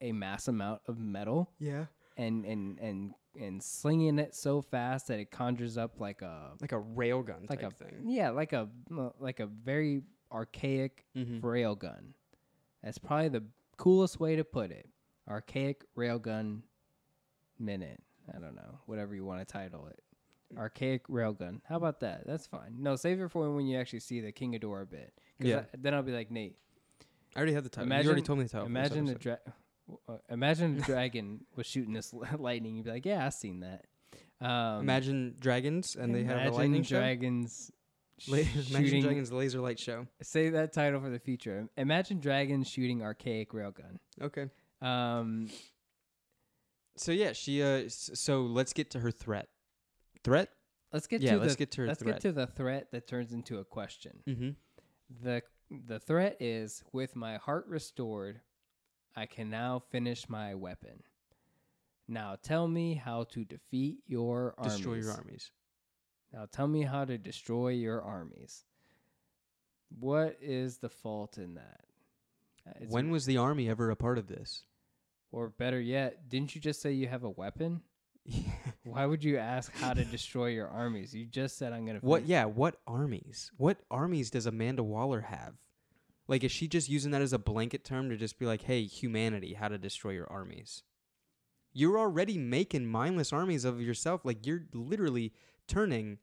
a 0.00 0.12
mass 0.12 0.46
amount 0.46 0.80
of 0.86 1.00
metal 1.00 1.50
yeah 1.58 1.86
and 2.16 2.44
and 2.44 2.78
and 2.78 3.14
and 3.40 3.60
slinging 3.60 4.20
it 4.20 4.34
so 4.36 4.62
fast 4.62 5.08
that 5.08 5.18
it 5.18 5.32
conjures 5.32 5.76
up 5.76 5.98
like 5.98 6.22
a 6.22 6.52
like 6.60 6.70
a 6.70 6.80
railgun 6.80 7.50
like 7.50 7.62
type 7.62 7.72
a 7.72 7.84
thing 7.84 8.04
yeah 8.06 8.30
like 8.30 8.52
a 8.52 8.68
like 9.18 9.40
a 9.40 9.46
very 9.46 10.02
archaic 10.30 11.04
Mhm. 11.16 11.40
railgun. 11.40 12.12
That's 12.82 12.98
probably 12.98 13.28
the 13.28 13.44
coolest 13.76 14.20
way 14.20 14.36
to 14.36 14.44
put 14.44 14.70
it. 14.70 14.88
Archaic 15.28 15.84
railgun 15.96 16.62
minute. 17.58 18.00
I 18.34 18.38
don't 18.38 18.54
know, 18.54 18.80
whatever 18.86 19.14
you 19.14 19.24
want 19.24 19.40
to 19.46 19.50
title 19.50 19.86
it. 19.88 20.00
Archaic 20.56 21.06
railgun. 21.08 21.60
How 21.68 21.76
about 21.76 22.00
that? 22.00 22.26
That's 22.26 22.46
fine. 22.46 22.76
No, 22.78 22.96
save 22.96 23.20
it 23.20 23.30
for 23.30 23.50
when 23.50 23.66
you 23.66 23.78
actually 23.78 24.00
see 24.00 24.20
the 24.20 24.32
King 24.32 24.52
Ghidorah 24.52 24.88
bit. 24.90 25.12
Yeah. 25.38 25.60
I- 25.60 25.64
then 25.78 25.94
I'll 25.94 26.02
be 26.02 26.12
like 26.12 26.30
Nate. 26.30 26.56
I 27.34 27.38
already 27.38 27.52
have 27.54 27.64
the 27.64 27.70
title. 27.70 27.86
you 27.88 27.92
Imagine- 27.94 28.08
already 28.08 28.22
told 28.22 28.38
me 28.38 28.44
the 28.44 28.50
title. 28.50 28.66
Imagine 28.66 29.04
the 29.06 29.14
dra- 29.14 29.38
uh, 30.08 30.16
imagine 30.30 30.78
a 30.78 30.80
dragon 30.82 31.44
was 31.56 31.66
shooting 31.66 31.92
this 31.94 32.12
lightning. 32.38 32.76
You'd 32.76 32.84
be 32.86 32.90
like, 32.90 33.06
yeah, 33.06 33.24
I've 33.24 33.34
seen 33.34 33.60
that. 33.60 33.84
Um, 34.40 34.80
Imagine 34.82 35.34
dragons 35.40 35.96
and 35.96 36.14
they 36.14 36.24
have 36.24 36.46
a 36.46 36.50
lightning 36.54 36.82
dragons. 36.82 37.70
La- 38.26 38.38
Imagine 38.70 39.02
dragons 39.02 39.30
laser 39.32 39.60
light 39.60 39.78
show. 39.78 40.06
Say 40.22 40.48
that 40.50 40.72
title 40.72 41.00
for 41.00 41.10
the 41.10 41.18
future. 41.18 41.68
Imagine 41.76 42.18
dragons 42.20 42.68
shooting 42.68 43.02
archaic 43.02 43.52
railgun. 43.52 43.98
Okay. 44.20 44.46
Um, 44.82 45.48
So 46.96 47.12
yeah, 47.12 47.32
she 47.32 47.62
uh 47.62 47.84
so 47.88 48.42
let's 48.42 48.72
get 48.72 48.90
to 48.92 49.00
her 49.00 49.10
threat. 49.10 49.48
Threat? 50.24 50.48
let's 50.92 51.06
get 51.06 51.20
yeah, 51.20 51.32
to 51.34 51.38
let's 51.38 51.52
the 51.54 51.58
get 51.58 51.70
to 51.72 51.80
her 51.82 51.86
let's 51.86 52.02
threat. 52.02 52.14
get 52.16 52.20
to 52.22 52.32
the 52.32 52.46
threat 52.46 52.88
that 52.92 53.06
turns 53.06 53.32
into 53.32 53.58
a 53.58 53.64
question. 53.64 54.22
mm-hmm. 54.26 54.50
the 55.22 55.42
The 55.86 56.00
threat 56.00 56.36
is: 56.40 56.82
with 56.92 57.14
my 57.14 57.36
heart 57.36 57.66
restored, 57.68 58.40
I 59.14 59.26
can 59.26 59.48
now 59.50 59.82
finish 59.92 60.28
my 60.28 60.54
weapon. 60.54 61.02
Now 62.08 62.36
tell 62.42 62.66
me 62.66 62.94
how 62.94 63.24
to 63.34 63.44
defeat 63.44 63.98
your 64.06 64.54
armies. 64.58 64.76
Destroy 64.76 64.94
your 64.94 65.12
armies. 65.12 65.50
Now 66.32 66.46
tell 66.50 66.68
me 66.68 66.82
how 66.82 67.04
to 67.04 67.16
destroy 67.18 67.68
your 67.70 68.02
armies. 68.02 68.64
What 69.98 70.36
is 70.40 70.78
the 70.78 70.88
fault 70.88 71.38
in 71.38 71.54
that? 71.54 71.80
Uh, 72.66 72.70
it's- 72.76 72.90
when 72.92 73.10
was 73.10 73.24
the 73.26 73.38
army 73.38 73.68
ever 73.68 73.90
a 73.90 73.96
part 73.96 74.18
of 74.18 74.26
this? 74.26 74.64
or 75.30 75.50
better 75.50 75.78
yet, 75.78 76.26
didn't 76.30 76.54
you 76.54 76.60
just 76.60 76.80
say 76.80 76.90
you 76.90 77.06
have 77.06 77.22
a 77.22 77.28
weapon? 77.28 77.82
Why 78.84 79.04
would 79.04 79.22
you 79.22 79.36
ask 79.36 79.70
how 79.74 79.92
to 79.92 80.02
destroy 80.02 80.46
your 80.46 80.68
armies? 80.68 81.14
You 81.14 81.26
just 81.26 81.58
said 81.58 81.74
I'm 81.74 81.84
gonna. 81.84 81.98
what? 81.98 82.24
Yeah. 82.26 82.46
What 82.46 82.80
armies? 82.86 83.52
What 83.58 83.78
armies 83.90 84.30
does 84.30 84.46
Amanda 84.46 84.82
Waller 84.82 85.20
have? 85.20 85.52
Like, 86.28 86.44
is 86.44 86.52
she 86.52 86.66
just 86.66 86.88
using 86.88 87.10
that 87.10 87.20
as 87.20 87.34
a 87.34 87.38
blanket 87.38 87.84
term 87.84 88.08
to 88.08 88.16
just 88.16 88.38
be 88.38 88.46
like, 88.46 88.62
"Hey, 88.62 88.84
humanity, 88.84 89.52
how 89.52 89.68
to 89.68 89.76
destroy 89.76 90.12
your 90.12 90.30
armies"? 90.32 90.82
You're 91.74 91.98
already 91.98 92.38
making 92.38 92.86
mindless 92.86 93.30
armies 93.30 93.66
of 93.66 93.82
yourself. 93.82 94.24
Like, 94.24 94.46
you're 94.46 94.64
literally 94.72 95.34
turning 95.68 96.18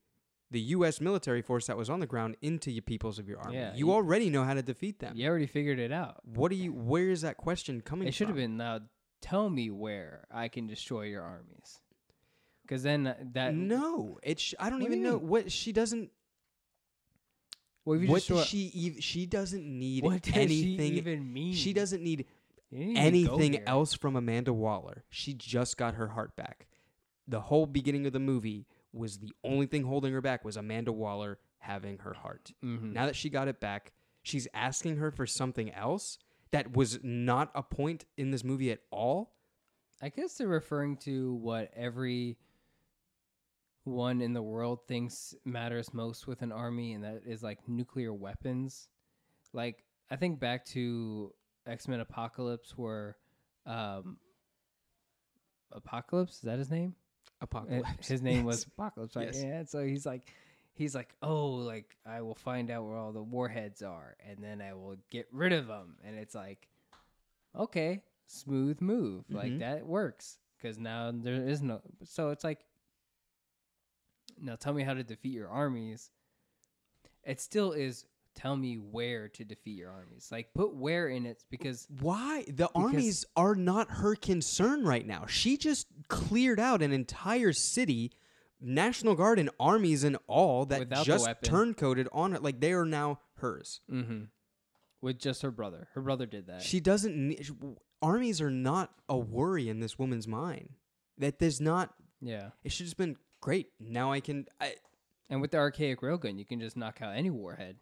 the 0.52 0.60
U.S. 0.60 1.00
military 1.02 1.42
force 1.42 1.68
that 1.68 1.78
was 1.78 1.90
on 1.90 2.00
the 2.00 2.06
ground 2.06 2.38
into 2.42 2.72
your 2.72 2.82
peoples 2.84 3.18
of 3.20 3.28
your 3.28 3.40
army. 3.40 3.58
Yeah, 3.58 3.72
you 3.74 3.88
you- 3.88 3.94
already 3.94 4.30
know 4.30 4.44
how 4.44 4.54
to 4.54 4.62
defeat 4.62 5.00
them. 5.00 5.14
You 5.16 5.28
already 5.30 5.48
figured 5.48 5.80
it 5.80 5.92
out. 5.92 6.22
What 6.26 6.50
do 6.50 6.56
you? 6.58 6.72
Where 6.74 7.10
is 7.10 7.22
that 7.22 7.38
question 7.38 7.82
coming? 7.82 8.08
It 8.08 8.14
should 8.14 8.28
have 8.28 8.38
been 8.38 8.58
now. 8.58 8.82
Tell 9.22 9.50
me 9.50 9.72
where 9.72 10.26
I 10.32 10.50
can 10.50 10.68
destroy 10.68 11.04
your 11.04 11.24
armies. 11.24 11.80
Because 12.62 12.84
then 12.84 13.08
uh, 13.08 13.16
that 13.34 13.56
no, 13.56 14.20
it. 14.22 14.40
Sh- 14.40 14.54
I 14.60 14.70
don't 14.70 14.82
What 14.82 14.88
even 14.88 15.00
you 15.00 15.06
know 15.12 15.18
what 15.18 15.52
she 15.52 15.72
doesn't. 15.72 16.12
You 17.88 18.08
What 18.08 18.16
destroy, 18.16 18.38
does 18.38 18.48
she 18.48 18.58
even? 18.74 19.02
She 19.02 19.26
doesn't 19.26 19.64
need 19.66 20.04
what 20.04 20.22
does 20.24 20.36
anything. 20.36 20.92
she 20.92 20.98
even 20.98 21.32
mean? 21.34 21.54
She 21.54 21.74
doesn't 21.74 22.02
need 22.04 22.26
You 22.72 22.80
didn't 22.80 22.98
even 23.16 23.28
go 23.28 23.36
anything 23.36 23.64
else 23.68 23.94
from 23.94 24.16
Amanda 24.16 24.54
Waller. 24.54 25.04
She 25.10 25.34
just 25.34 25.78
got 25.78 25.94
her 25.96 26.10
heart 26.10 26.36
back. 26.36 26.68
The 27.28 27.42
whole 27.42 27.66
beginning 27.68 28.06
of 28.08 28.14
the 28.14 28.20
movie 28.20 28.66
was 28.96 29.20
the 29.20 29.32
only 29.44 29.66
thing 29.68 29.84
holding 29.84 30.14
her 30.14 30.22
back 30.22 30.46
was 30.46 30.58
Amanda 30.58 30.92
Waller 30.92 31.38
having 31.60 31.98
her 32.00 32.14
heart. 32.14 32.52
Mhm. 32.64 32.94
Now 32.94 33.06
that 33.06 33.16
she 33.16 33.30
got 33.30 33.48
it 33.48 33.60
back, 33.60 33.94
she's 34.24 34.48
asking 34.54 34.98
her 34.98 35.12
for 35.12 35.26
something 35.28 35.72
else 35.74 36.18
that 36.52 36.76
was 36.76 37.04
not 37.04 37.52
a 37.54 37.62
point 37.62 38.06
in 38.18 38.32
this 38.32 38.44
movie 38.44 38.72
at 38.72 38.80
all. 38.92 39.36
I 40.02 40.10
guess 40.10 40.38
they're 40.38 40.48
referring 40.48 40.98
to 40.98 41.34
what 41.36 41.72
every 41.76 42.38
one 43.84 44.22
in 44.22 44.34
the 44.34 44.42
world 44.42 44.88
thinks 44.88 45.36
matters 45.46 45.94
most 45.94 46.28
with 46.28 46.42
an 46.42 46.52
army, 46.52 46.94
and 46.94 47.04
that 47.04 47.22
is 47.26 47.44
like 47.44 47.68
nuclear 47.68 48.14
weapons. 48.14 48.90
Like 49.54 49.84
I 50.10 50.16
think 50.16 50.40
back 50.40 50.66
to 50.68 51.34
X 51.66 51.88
Men 51.88 52.00
Apocalypse, 52.00 52.78
where 52.78 53.18
um, 53.66 54.18
Apocalypse 55.72 56.36
is 56.36 56.42
that 56.42 56.60
his 56.60 56.70
name? 56.72 56.96
Apocalypse. 57.42 58.08
His 58.08 58.22
name 58.22 58.38
Yes. 58.38 58.46
was 58.46 58.64
Apocalypse, 58.66 59.16
right? 59.16 59.26
Yes. 59.28 59.44
Yeah. 59.44 59.64
So 59.66 59.86
he's 59.86 60.06
like, 60.06 60.32
he's 60.74 60.96
like, 60.96 61.14
oh, 61.22 61.48
like 61.48 61.96
I 62.06 62.22
will 62.22 62.36
find 62.36 62.70
out 62.72 62.86
where 62.86 62.98
all 62.98 63.12
the 63.12 63.24
warheads 63.24 63.82
are, 63.82 64.16
and 64.28 64.38
then 64.44 64.62
I 64.62 64.74
will 64.74 64.96
get 65.10 65.28
rid 65.32 65.54
of 65.54 65.68
them. 65.68 65.96
And 66.04 66.18
it's 66.18 66.36
like, 66.36 66.68
okay, 67.56 68.04
smooth 68.28 68.82
move, 68.82 69.26
like 69.30 69.54
Mhm. 69.54 69.60
that 69.60 69.86
works 69.86 70.38
because 70.58 70.78
now 70.78 71.12
there 71.14 71.48
is 71.48 71.62
no. 71.62 71.82
So 72.04 72.30
it's 72.30 72.44
like, 72.44 72.66
now 74.42 74.56
tell 74.56 74.74
me 74.74 74.84
how 74.84 74.94
to 74.94 75.04
defeat 75.04 75.34
your 75.34 75.50
armies. 75.50 76.12
It 77.24 77.40
still 77.42 77.72
is. 77.72 78.06
Tell 78.36 78.56
me 78.58 78.76
where 78.76 79.30
to 79.30 79.46
defeat 79.46 79.78
your 79.78 79.92
armies. 79.92 80.28
Like 80.32 80.54
put 80.54 80.76
where 80.76 81.08
in 81.08 81.26
it 81.26 81.44
because 81.50 81.88
Why? 82.02 82.46
The 82.48 82.70
armies 82.76 83.26
are 83.36 83.56
not 83.56 83.90
her 83.92 84.16
concern 84.16 84.84
right 84.84 85.06
now. 85.08 85.26
She 85.26 85.58
just 85.58 85.88
cleared 86.10 86.60
out 86.60 86.82
an 86.82 86.92
entire 86.92 87.54
city, 87.54 88.12
National 88.60 89.16
Guard 89.16 89.40
and 89.40 89.50
armies 89.60 90.04
and 90.04 90.18
all 90.28 90.66
that 90.66 90.90
just 91.04 91.26
turncoated 91.44 92.08
on 92.12 92.34
her. 92.34 92.40
Like 92.40 92.60
they 92.60 92.74
are 92.74 92.86
now 92.86 93.20
hers. 93.36 93.80
mm-hmm, 93.92 94.24
with 95.02 95.20
just 95.20 95.42
her 95.42 95.52
brother. 95.52 95.88
Her 95.94 96.02
brother 96.02 96.26
did 96.26 96.48
that. 96.48 96.62
She 96.62 96.80
doesn't 96.80 97.16
need. 97.16 97.48
Armies 98.02 98.42
are 98.42 98.52
not 98.52 98.92
a 99.08 99.18
worry 99.18 99.70
in 99.70 99.80
this 99.80 99.98
woman's 99.98 100.28
mind. 100.28 100.70
That 101.18 101.40
there's 101.40 101.62
not. 101.62 101.94
yeah. 102.22 102.50
It 102.64 102.72
should 102.74 102.86
just 102.86 102.98
been 102.98 103.16
great. 103.40 103.70
Now 103.80 104.12
I 104.12 104.20
can. 104.20 104.46
I, 104.60 104.74
And 105.30 105.40
with 105.42 105.52
the 105.52 105.58
archaic 105.58 106.02
railgun, 106.02 106.38
you 106.38 106.46
can 106.46 106.60
just 106.60 106.76
knock 106.76 107.02
out 107.02 107.16
any 107.16 107.30
warhead. 107.30 107.78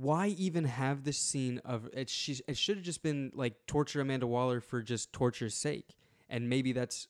Why 0.00 0.28
even 0.28 0.64
have 0.64 1.04
this 1.04 1.18
scene 1.18 1.60
of 1.64 1.88
it? 1.92 2.08
She 2.08 2.40
it 2.46 2.56
should 2.56 2.76
have 2.76 2.84
just 2.84 3.02
been 3.02 3.32
like 3.34 3.54
torture 3.66 4.00
Amanda 4.00 4.26
Waller 4.26 4.60
for 4.60 4.82
just 4.82 5.12
torture's 5.12 5.54
sake, 5.54 5.96
and 6.28 6.48
maybe 6.48 6.72
that's 6.72 7.08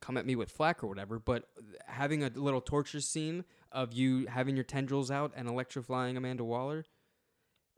come 0.00 0.16
at 0.18 0.26
me 0.26 0.36
with 0.36 0.50
flack 0.50 0.84
or 0.84 0.86
whatever. 0.86 1.18
But 1.18 1.48
having 1.86 2.22
a 2.22 2.28
little 2.28 2.60
torture 2.60 3.00
scene 3.00 3.44
of 3.72 3.92
you 3.92 4.26
having 4.26 4.54
your 4.56 4.64
tendrils 4.64 5.10
out 5.10 5.32
and 5.34 5.48
electrifying 5.48 6.16
Amanda 6.16 6.44
Waller, 6.44 6.84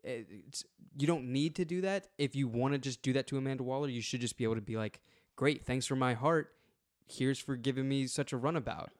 it- 0.03 0.27
it's, 0.47 0.65
you 0.99 1.07
don't 1.07 1.33
need 1.33 1.55
to 1.57 1.65
do 1.65 1.81
that. 1.83 2.09
If 2.19 2.35
you 2.35 2.49
want 2.49 2.75
to 2.75 2.79
just 2.79 3.03
do 3.03 3.13
that 3.13 3.27
to 3.29 3.37
Amanda 3.39 3.63
Waller, 3.63 3.89
you 3.89 4.01
should 4.03 4.21
just 4.21 4.37
be 4.37 4.45
able 4.45 4.57
to 4.57 4.61
be 4.61 4.77
like, 4.77 5.01
"Great, 5.37 5.65
thanks 5.65 5.87
for 5.87 5.97
my 5.97 6.15
heart. 6.15 6.53
Here's 7.07 7.39
for 7.39 7.57
giving 7.57 7.89
me 7.89 8.07
such 8.09 8.33
a 8.33 8.37
runabout." 8.37 8.91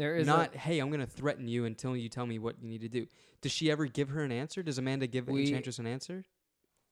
There 0.00 0.16
is 0.16 0.26
not 0.26 0.54
a, 0.54 0.58
hey 0.58 0.78
i'm 0.78 0.88
going 0.88 1.00
to 1.00 1.06
threaten 1.06 1.46
you 1.46 1.66
until 1.66 1.94
you 1.96 2.08
tell 2.08 2.24
me 2.26 2.38
what 2.38 2.60
you 2.62 2.68
need 2.68 2.80
to 2.80 2.88
do 2.88 3.06
does 3.42 3.52
she 3.52 3.70
ever 3.70 3.84
give 3.86 4.08
her 4.08 4.22
an 4.22 4.32
answer 4.32 4.62
does 4.62 4.78
amanda 4.78 5.06
give 5.06 5.28
We- 5.28 5.42
enchantress 5.42 5.78
an 5.78 5.86
answer 5.86 6.24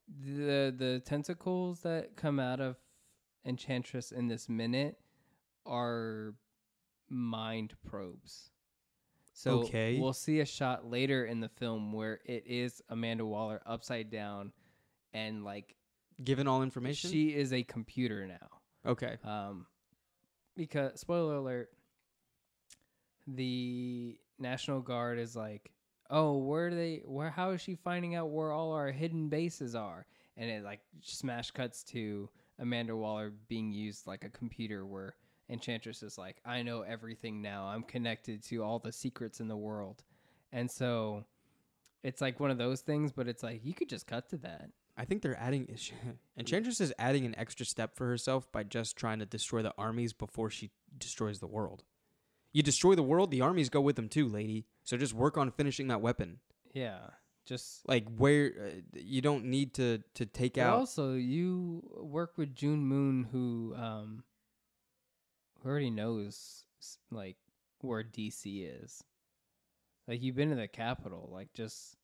the 0.09 0.75
the 0.77 1.03
tentacles 1.05 1.81
that 1.81 2.17
come 2.17 2.39
out 2.41 2.61
of 2.61 2.77
Enchantress 3.45 4.13
in 4.13 4.27
this 4.29 4.49
minute 4.49 4.99
are 5.65 6.35
mind 7.09 7.75
probes. 7.87 8.51
So 9.33 9.61
Okay. 9.63 9.99
we'll 9.99 10.13
see 10.13 10.41
a 10.41 10.45
shot 10.45 10.85
later 10.85 11.25
in 11.25 11.41
the 11.41 11.49
film 11.49 11.93
where 11.93 12.21
it 12.25 12.45
is 12.47 12.83
Amanda 12.89 13.25
Waller 13.25 13.63
upside 13.65 14.11
down 14.11 14.53
and 15.13 15.45
like 15.45 15.77
given 16.25 16.49
all 16.49 16.63
information 16.63 17.11
she 17.11 17.35
is 17.35 17.53
a 17.53 17.63
computer 17.63 18.27
now. 18.27 18.49
okay 18.85 19.17
Um, 19.25 19.67
because 20.57 20.99
spoiler 21.01 21.37
alert, 21.37 21.71
the 23.35 24.19
National 24.39 24.81
Guard 24.81 25.19
is 25.19 25.37
like, 25.37 25.71
oh, 26.11 26.39
where 26.39 26.69
are 26.69 26.75
they? 26.75 27.03
Where? 27.05 27.31
How 27.31 27.51
is 27.51 27.61
she 27.61 27.75
finding 27.75 28.15
out 28.15 28.31
where 28.31 28.53
all 28.53 28.73
our 28.73 28.91
hidden 28.91 29.29
bases 29.29 29.75
are? 29.75 30.07
And 30.37 30.49
it 30.51 30.65
like 30.65 30.81
smash 31.03 31.51
cuts 31.51 31.83
to 31.85 32.29
Amanda 32.59 32.97
Waller 32.97 33.33
being 33.49 33.73
used 33.73 34.07
like 34.07 34.25
a 34.25 34.29
computer, 34.31 34.87
where 34.87 35.15
Enchantress 35.51 36.03
is 36.03 36.17
like, 36.19 36.37
I 36.45 36.63
know 36.63 36.83
everything 36.83 37.43
now. 37.43 37.67
I'm 37.67 37.83
connected 37.83 38.43
to 38.45 38.63
all 38.63 38.79
the 38.79 38.93
secrets 38.93 39.41
in 39.41 39.49
the 39.49 39.57
world, 39.57 40.05
and 40.53 40.71
so 40.71 41.25
it's 42.05 42.21
like 42.21 42.39
one 42.41 42.51
of 42.51 42.59
those 42.59 42.81
things. 42.81 43.13
But 43.13 43.29
it's 43.29 43.43
like 43.43 43.61
you 43.65 43.75
could 43.75 43.89
just 43.89 44.07
cut 44.07 44.29
to 44.31 44.37
that. 44.39 44.71
i 44.97 45.05
think 45.05 45.23
they're 45.23 45.39
adding 45.39 45.69
enchantress 46.39 46.81
is 46.81 46.93
adding 46.99 47.25
an 47.25 47.35
extra 47.39 47.67
step 47.67 47.97
for 47.97 48.07
herself 48.07 48.51
by 48.53 48.63
just 48.63 48.97
trying 48.97 49.19
to 49.19 49.27
destroy 49.27 49.63
the 49.63 49.75
armies 49.79 50.13
before 50.13 50.51
she 50.51 50.71
destroys 50.99 51.39
the 51.41 51.47
world 51.47 51.85
you 52.53 52.63
destroy 52.63 52.95
the 52.95 53.03
world 53.03 53.31
the 53.31 53.41
armies 53.41 53.69
go 53.69 53.81
with 53.81 53.97
them 53.97 54.09
too 54.09 54.27
lady 54.29 54.67
so 54.85 54.97
just 54.97 55.13
work 55.15 55.37
on 55.37 55.51
finishing 55.51 55.89
that 55.89 56.01
weapon 56.01 56.39
Yeah, 56.73 56.99
just 57.47 57.87
like 57.89 58.05
where 58.17 58.53
uh, 58.61 58.71
you 58.95 59.21
don't 59.23 59.45
need 59.47 59.75
to 59.75 59.99
to 60.15 60.27
take 60.27 60.55
But 60.55 60.63
out 60.63 60.79
also, 60.79 61.15
you 61.15 61.83
work 62.01 62.33
with 62.37 62.55
June 62.55 62.81
Moon, 62.85 63.29
who 63.33 63.75
um, 63.77 64.23
who 65.63 65.69
already 65.69 65.91
knows 65.91 66.65
s- 66.81 66.99
like 67.11 67.37
where 67.81 68.03
DC 68.05 68.45
is. 68.83 69.03
Like 70.07 70.23
you've 70.23 70.37
been 70.37 70.51
to 70.51 70.57
the 70.57 70.69
Capitol, 70.69 71.29
like 71.33 71.53
just 71.55 71.97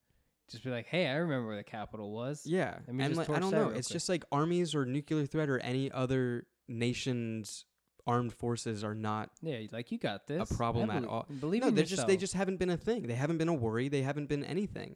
just 0.49 0.63
be 0.63 0.69
like, 0.69 0.85
hey, 0.87 1.07
I 1.07 1.13
remember 1.15 1.47
where 1.47 1.57
the 1.57 1.63
Capitol 1.63 2.11
was. 2.11 2.45
Yeah, 2.45 2.77
Let 2.85 2.95
me 2.95 3.03
and 3.03 3.15
just 3.15 3.17
like, 3.17 3.29
I 3.29 3.39
torch 3.39 3.41
don't 3.41 3.51
that 3.51 3.57
know. 3.57 3.67
real 3.69 3.77
It's 3.77 3.87
quick. 3.87 3.95
just 3.95 4.09
like 4.09 4.25
armies 4.31 4.75
or 4.75 4.85
nuclear 4.85 5.25
threat 5.25 5.49
or 5.49 5.57
any 5.59 5.91
other 5.91 6.45
nation's 6.67 7.65
armed 8.07 8.33
forces 8.33 8.83
are 8.83 8.95
not 8.95 9.31
Yeah, 9.41 9.59
like 9.71 9.91
you 9.91 9.97
got 9.97 10.27
this. 10.27 10.49
A 10.49 10.55
problem 10.55 10.89
at 10.89 11.05
all. 11.05 11.25
Believe 11.39 11.61
no. 11.61 11.71
They're 11.71 11.83
just 11.85 12.07
they 12.07 12.17
just 12.17 12.33
haven't 12.33 12.57
been 12.57 12.69
a 12.69 12.77
thing. 12.77 13.07
They 13.07 13.15
haven't 13.15 13.37
been 13.37 13.49
a 13.49 13.53
worry. 13.53 13.87
They 13.87 14.01
haven't 14.03 14.27
been 14.29 14.43
anything. 14.43 14.95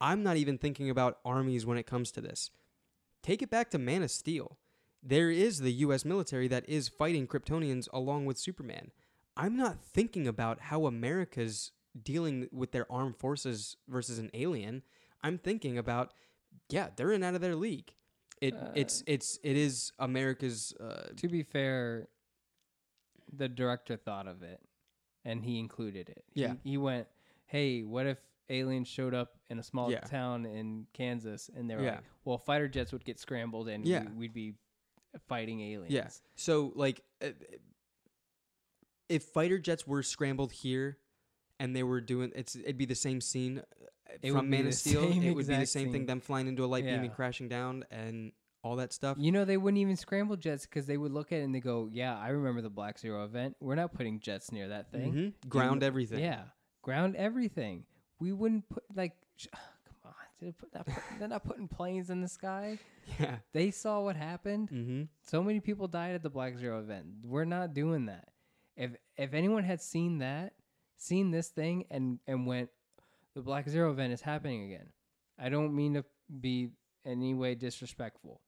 I'm 0.00 0.22
not 0.22 0.36
even 0.36 0.56
thinking 0.58 0.88
about 0.88 1.18
armies 1.24 1.66
when 1.66 1.76
it 1.78 1.86
comes 1.86 2.10
to 2.12 2.20
this. 2.20 2.50
Take 3.22 3.42
it 3.42 3.50
back 3.50 3.70
to 3.70 3.78
Man 3.78 4.02
of 4.02 4.10
Steel. 4.10 4.56
There 5.02 5.30
is 5.30 5.60
the 5.60 5.72
U.S. 5.72 6.04
military 6.04 6.48
that 6.48 6.68
is 6.68 6.88
fighting 6.88 7.26
Kryptonians 7.26 7.88
along 7.92 8.26
with 8.26 8.38
Superman. 8.38 8.90
I'm 9.36 9.56
not 9.56 9.82
thinking 9.82 10.26
about 10.26 10.60
how 10.60 10.86
America's 10.86 11.72
dealing 12.02 12.48
with 12.52 12.72
their 12.72 12.90
armed 12.90 13.16
forces 13.16 13.76
versus 13.88 14.18
an 14.18 14.30
alien. 14.34 14.82
I'm 15.22 15.38
thinking 15.38 15.76
about, 15.78 16.12
yeah, 16.68 16.88
they're 16.96 17.12
in 17.12 17.22
out 17.22 17.34
of 17.34 17.40
their 17.40 17.56
league. 17.56 17.92
It 18.40 18.54
Uh, 18.54 18.70
it's 18.74 19.02
it's 19.06 19.38
it 19.42 19.56
is 19.56 19.92
America's. 19.98 20.72
Uh, 20.80 21.08
To 21.16 21.28
be 21.28 21.42
fair, 21.42 22.08
the 23.32 23.48
director 23.48 23.96
thought 23.96 24.26
of 24.26 24.42
it, 24.42 24.60
and 25.24 25.44
he 25.44 25.58
included 25.58 26.08
it. 26.08 26.24
He- 26.32 26.42
Yeah. 26.42 26.54
he, 26.62 26.76
went, 26.76 27.08
"Hey, 27.46 27.82
what 27.82 28.06
if 28.06 28.18
aliens 28.48 28.88
showed 28.88 29.14
up 29.14 29.38
in 29.48 29.58
a 29.58 29.62
small 29.62 29.90
Yeah. 29.90 30.00
town 30.00 30.46
in 30.46 30.86
Kansas?" 30.92 31.48
And 31.54 31.68
they 31.70 31.76
were 31.76 31.84
Yeah. 31.84 31.96
like, 31.96 32.04
"Well, 32.24 32.38
fighter 32.38 32.68
jets 32.68 32.92
would 32.92 33.04
get 33.04 33.18
scrambled, 33.18 33.68
and 33.68 33.86
Yeah. 33.86 34.08
we, 34.10 34.12
we'd 34.16 34.32
be 34.34 34.54
fighting 35.28 35.60
aliens." 35.60 35.92
Yeah. 35.92 36.08
So 36.36 36.72
like, 36.74 37.02
uh, 37.22 37.30
if 39.08 39.24
fighter 39.24 39.58
jets 39.58 39.86
were 39.86 40.02
scrambled 40.02 40.52
here, 40.52 40.98
and 41.58 41.74
they 41.76 41.82
were 41.82 42.00
doing 42.00 42.32
it's, 42.34 42.56
it'd 42.56 42.78
be 42.78 42.86
the 42.86 42.94
same 42.94 43.20
scene 43.20 43.58
uh, 43.58 43.62
It 44.22 44.32
would 44.32 44.38
from 44.38 44.46
be 44.46 44.50
Man 44.56 44.62
the 44.64 44.68
of 44.68 44.74
Steel. 44.74 45.02
same 45.02 45.22
It 45.22 45.34
would 45.34 45.46
be 45.46 45.54
the 45.54 45.60
exact 45.60 45.68
same 45.68 45.92
thing. 45.92 46.00
scene. 46.02 46.06
Them 46.06 46.20
flying 46.20 46.46
into 46.48 46.64
a 46.64 46.66
light 46.66 46.84
beam 46.84 47.02
and 47.02 47.12
crashing 47.12 47.48
down, 47.48 47.84
and 47.90 48.32
all 48.62 48.76
that 48.76 48.92
stuff. 48.92 49.16
You 49.18 49.32
know, 49.32 49.44
they 49.44 49.56
wouldn't 49.56 49.80
even 49.80 49.96
scramble 49.96 50.36
jets 50.36 50.66
because 50.66 50.86
they 50.86 50.96
would 50.96 51.12
look 51.12 51.32
at 51.32 51.40
it 51.40 51.44
and 51.44 51.54
they 51.54 51.60
go, 51.60 51.88
"Yeah, 51.90 52.18
I 52.18 52.28
remember 52.28 52.60
the 52.60 52.70
Black 52.70 52.98
Zero 52.98 53.24
event. 53.24 53.56
We're 53.60 53.74
not 53.74 53.92
putting 53.94 54.20
jets 54.20 54.52
near 54.52 54.68
that 54.68 54.90
thing. 54.92 55.12
Mhm. 55.42 55.48
Ground 55.48 55.82
everything. 55.82 56.18
Yeah, 56.20 56.42
ground 56.82 57.16
everything. 57.16 57.84
We 58.18 58.32
wouldn't 58.32 58.68
put 58.68 58.84
like, 58.94 59.12
sh- 59.36 59.46
come 59.52 59.96
on, 60.04 60.12
they're, 60.40 60.52
not 60.74 60.86
put, 60.86 61.02
they're 61.18 61.28
not 61.28 61.44
putting 61.44 61.68
planes 61.68 62.10
in 62.10 62.20
the 62.20 62.28
sky. 62.28 62.78
Yeah. 63.18 63.38
They 63.52 63.72
saw 63.72 64.00
what 64.02 64.14
happened. 64.14 64.68
Mm-hmm. 64.70 65.02
So 65.22 65.42
many 65.42 65.58
people 65.58 65.88
died 65.88 66.14
at 66.14 66.22
the 66.22 66.30
Black 66.30 66.56
Zero 66.56 66.78
event. 66.78 67.06
We're 67.24 67.44
not 67.44 67.74
doing 67.74 68.06
that. 68.06 68.28
If 68.76 68.92
if 69.16 69.34
anyone 69.34 69.64
had 69.64 69.80
seen 69.82 70.18
that, 70.18 70.52
seen 70.96 71.32
this 71.32 71.48
thing 71.48 71.86
and 71.90 72.20
and 72.28 72.46
went, 72.46 72.68
the 73.34 73.42
Black 73.42 73.68
Zero 73.68 73.90
event 73.90 74.12
is 74.12 74.20
happening 74.20 74.64
again. 74.64 74.90
I 75.38 75.48
don't 75.48 75.74
mean 75.74 75.94
to 75.94 76.04
be 76.40 76.70
any 77.04 77.34
way 77.34 77.56
disrespectful, 77.56 78.40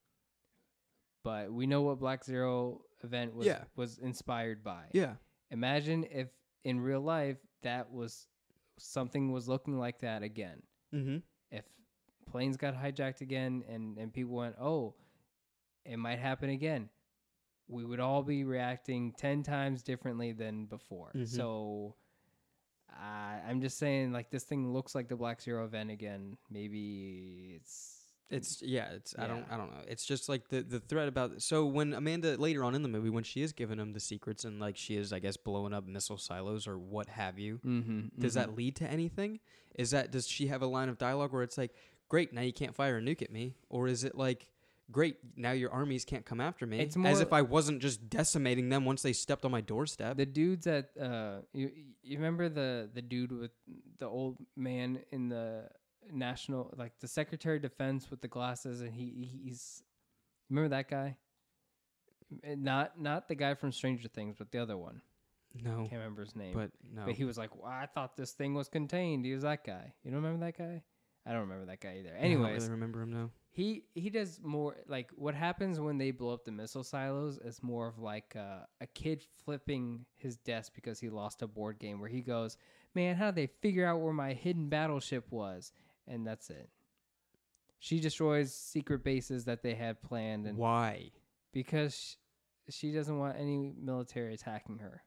but 1.24 1.52
we 1.52 1.66
know 1.66 1.82
what 1.82 1.98
Black 1.98 2.24
Zero 2.24 2.82
event 3.04 3.34
was 3.34 3.46
Yeah. 3.46 3.64
was 3.76 3.98
inspired 3.98 4.62
by. 4.64 4.84
Yeah. 4.92 5.14
Imagine 5.50 6.04
if 6.04 6.28
in 6.64 6.80
real 6.80 7.00
life 7.00 7.38
that 7.62 7.90
was 7.92 8.26
something 8.78 9.32
was 9.32 9.48
looking 9.48 9.78
like 9.78 10.00
that 10.00 10.22
again. 10.22 10.62
Mm-hmm. 10.94 11.18
If 11.50 11.64
planes 12.26 12.56
got 12.56 12.74
hijacked 12.74 13.20
again 13.20 13.64
and 13.68 13.98
and 13.98 14.12
people 14.12 14.34
went, 14.36 14.56
"Oh, 14.60 14.94
it 15.84 15.96
might 15.98 16.18
happen 16.18 16.50
again." 16.50 16.88
We 17.68 17.84
would 17.84 18.00
all 18.00 18.22
be 18.22 18.44
reacting 18.44 19.12
10 19.12 19.42
times 19.44 19.82
differently 19.82 20.32
than 20.32 20.66
before. 20.66 21.12
Mhm. 21.14 21.26
So 21.28 21.96
uh, 22.90 23.40
I'm 23.48 23.60
just 23.60 23.78
saying 23.78 24.12
like 24.12 24.30
this 24.30 24.44
thing 24.44 24.72
looks 24.72 24.94
like 24.94 25.08
the 25.08 25.16
Black 25.16 25.40
Zero 25.40 25.64
event 25.64 25.90
again. 25.90 26.36
Maybe 26.50 27.54
it's 27.56 28.01
It's 28.32 28.62
yeah, 28.62 28.90
it's 28.92 29.14
I 29.18 29.26
don't 29.26 29.44
I 29.50 29.56
don't 29.56 29.70
know. 29.70 29.82
It's 29.86 30.04
just 30.04 30.28
like 30.28 30.48
the 30.48 30.62
the 30.62 30.80
threat 30.80 31.08
about 31.08 31.42
so 31.42 31.66
when 31.66 31.92
Amanda 31.92 32.36
later 32.36 32.64
on 32.64 32.74
in 32.74 32.82
the 32.82 32.88
movie 32.88 33.10
when 33.10 33.24
she 33.24 33.42
is 33.42 33.52
giving 33.52 33.78
him 33.78 33.92
the 33.92 34.00
secrets 34.00 34.44
and 34.44 34.58
like 34.58 34.76
she 34.76 34.96
is 34.96 35.12
I 35.12 35.18
guess 35.18 35.36
blowing 35.36 35.72
up 35.74 35.86
missile 35.86 36.18
silos 36.18 36.66
or 36.66 36.78
what 36.78 37.08
have 37.08 37.38
you. 37.38 37.60
mm-hmm, 37.64 38.00
Does 38.18 38.34
that 38.34 38.56
lead 38.56 38.76
to 38.76 38.90
anything? 38.90 39.40
Is 39.74 39.90
that 39.90 40.10
does 40.10 40.26
she 40.26 40.46
have 40.48 40.62
a 40.62 40.66
line 40.66 40.88
of 40.88 40.98
dialogue 40.98 41.32
where 41.32 41.42
it's 41.42 41.58
like, 41.58 41.72
"Great, 42.08 42.32
now 42.32 42.42
you 42.42 42.52
can't 42.52 42.74
fire 42.74 42.98
a 42.98 43.00
nuke 43.00 43.22
at 43.22 43.30
me," 43.30 43.56
or 43.70 43.86
is 43.88 44.04
it 44.04 44.14
like, 44.14 44.46
"Great, 44.90 45.16
now 45.36 45.52
your 45.52 45.70
armies 45.70 46.04
can't 46.04 46.26
come 46.26 46.40
after 46.40 46.66
me," 46.66 46.78
It's 46.80 46.96
as 47.04 47.20
if 47.20 47.32
I 47.32 47.42
wasn't 47.42 47.80
just 47.80 48.10
decimating 48.10 48.68
them 48.68 48.84
once 48.84 49.00
they 49.02 49.12
stepped 49.14 49.44
on 49.44 49.50
my 49.50 49.60
doorstep? 49.62 50.16
the 50.16 50.26
dudes 50.26 50.66
at 50.66 50.90
uh 51.00 51.38
you 51.54 51.70
you 52.02 52.16
remember 52.16 52.48
the 52.48 52.90
the 52.92 53.02
dude 53.02 53.32
with 53.32 53.52
the 53.98 54.06
old 54.06 54.36
man 54.56 55.00
in 55.10 55.28
the 55.28 55.68
national 56.10 56.72
like 56.76 56.92
the 57.00 57.08
secretary 57.08 57.56
of 57.56 57.62
defense 57.62 58.10
with 58.10 58.20
the 58.20 58.28
glasses 58.28 58.80
and 58.80 58.92
he 58.94 59.40
he's 59.44 59.82
remember 60.50 60.70
that 60.70 60.88
guy? 60.88 61.16
Eh, 62.44 62.54
not 62.58 63.00
not 63.00 63.28
the 63.28 63.34
guy 63.34 63.54
from 63.54 63.72
stranger 63.72 64.08
things 64.08 64.36
but 64.38 64.50
the 64.50 64.58
other 64.58 64.76
one. 64.76 65.00
No, 65.62 65.80
can't 65.80 65.92
remember 65.92 66.22
his 66.24 66.34
name. 66.34 66.54
But 66.54 66.70
no. 66.94 67.02
but 67.04 67.14
he 67.14 67.24
was 67.24 67.36
like 67.36 67.54
well, 67.54 67.70
i 67.70 67.86
thought 67.86 68.16
this 68.16 68.32
thing 68.32 68.54
was 68.54 68.68
contained. 68.68 69.24
He 69.24 69.34
was 69.34 69.42
that 69.42 69.64
guy. 69.64 69.92
You 70.02 70.10
don't 70.10 70.22
remember 70.22 70.46
that 70.46 70.56
guy? 70.56 70.82
I 71.26 71.30
don't 71.30 71.42
remember 71.42 71.66
that 71.66 71.80
guy 71.80 71.98
either. 72.00 72.16
I 72.18 72.28
don't 72.28 72.42
really 72.42 72.68
remember 72.68 73.02
him 73.02 73.12
now. 73.12 73.30
he 73.50 73.84
he 73.94 74.10
does 74.10 74.40
more 74.42 74.76
like 74.88 75.10
what 75.14 75.34
happens 75.34 75.78
when 75.78 75.98
they 75.98 76.10
blow 76.10 76.32
up 76.32 76.44
the 76.44 76.50
missile 76.50 76.82
silos 76.82 77.38
is 77.38 77.62
more 77.62 77.86
of 77.86 77.98
like 77.98 78.34
uh, 78.36 78.64
a 78.80 78.86
kid 78.86 79.24
flipping 79.44 80.04
his 80.16 80.36
desk 80.38 80.72
because 80.74 80.98
he 80.98 81.10
lost 81.10 81.42
a 81.42 81.46
board 81.46 81.78
game 81.78 82.00
where 82.00 82.08
he 82.08 82.22
goes, 82.22 82.56
"Man, 82.94 83.14
how 83.14 83.26
did 83.26 83.36
they 83.36 83.46
figure 83.60 83.86
out 83.86 84.00
where 84.00 84.12
my 84.12 84.32
hidden 84.32 84.68
battleship 84.68 85.30
was?" 85.30 85.70
And 86.06 86.26
that's 86.26 86.50
it. 86.50 86.68
She 87.78 87.98
destroys 88.00 88.54
secret 88.54 89.02
bases 89.04 89.44
that 89.46 89.62
they 89.62 89.74
had 89.74 90.00
planned, 90.02 90.46
and 90.46 90.56
Why? 90.56 91.10
because 91.52 91.94
sh- 91.94 92.16
she 92.74 92.92
doesn't 92.92 93.18
want 93.18 93.36
any 93.38 93.72
military 93.76 94.34
attacking 94.34 94.78
her. 94.78 95.02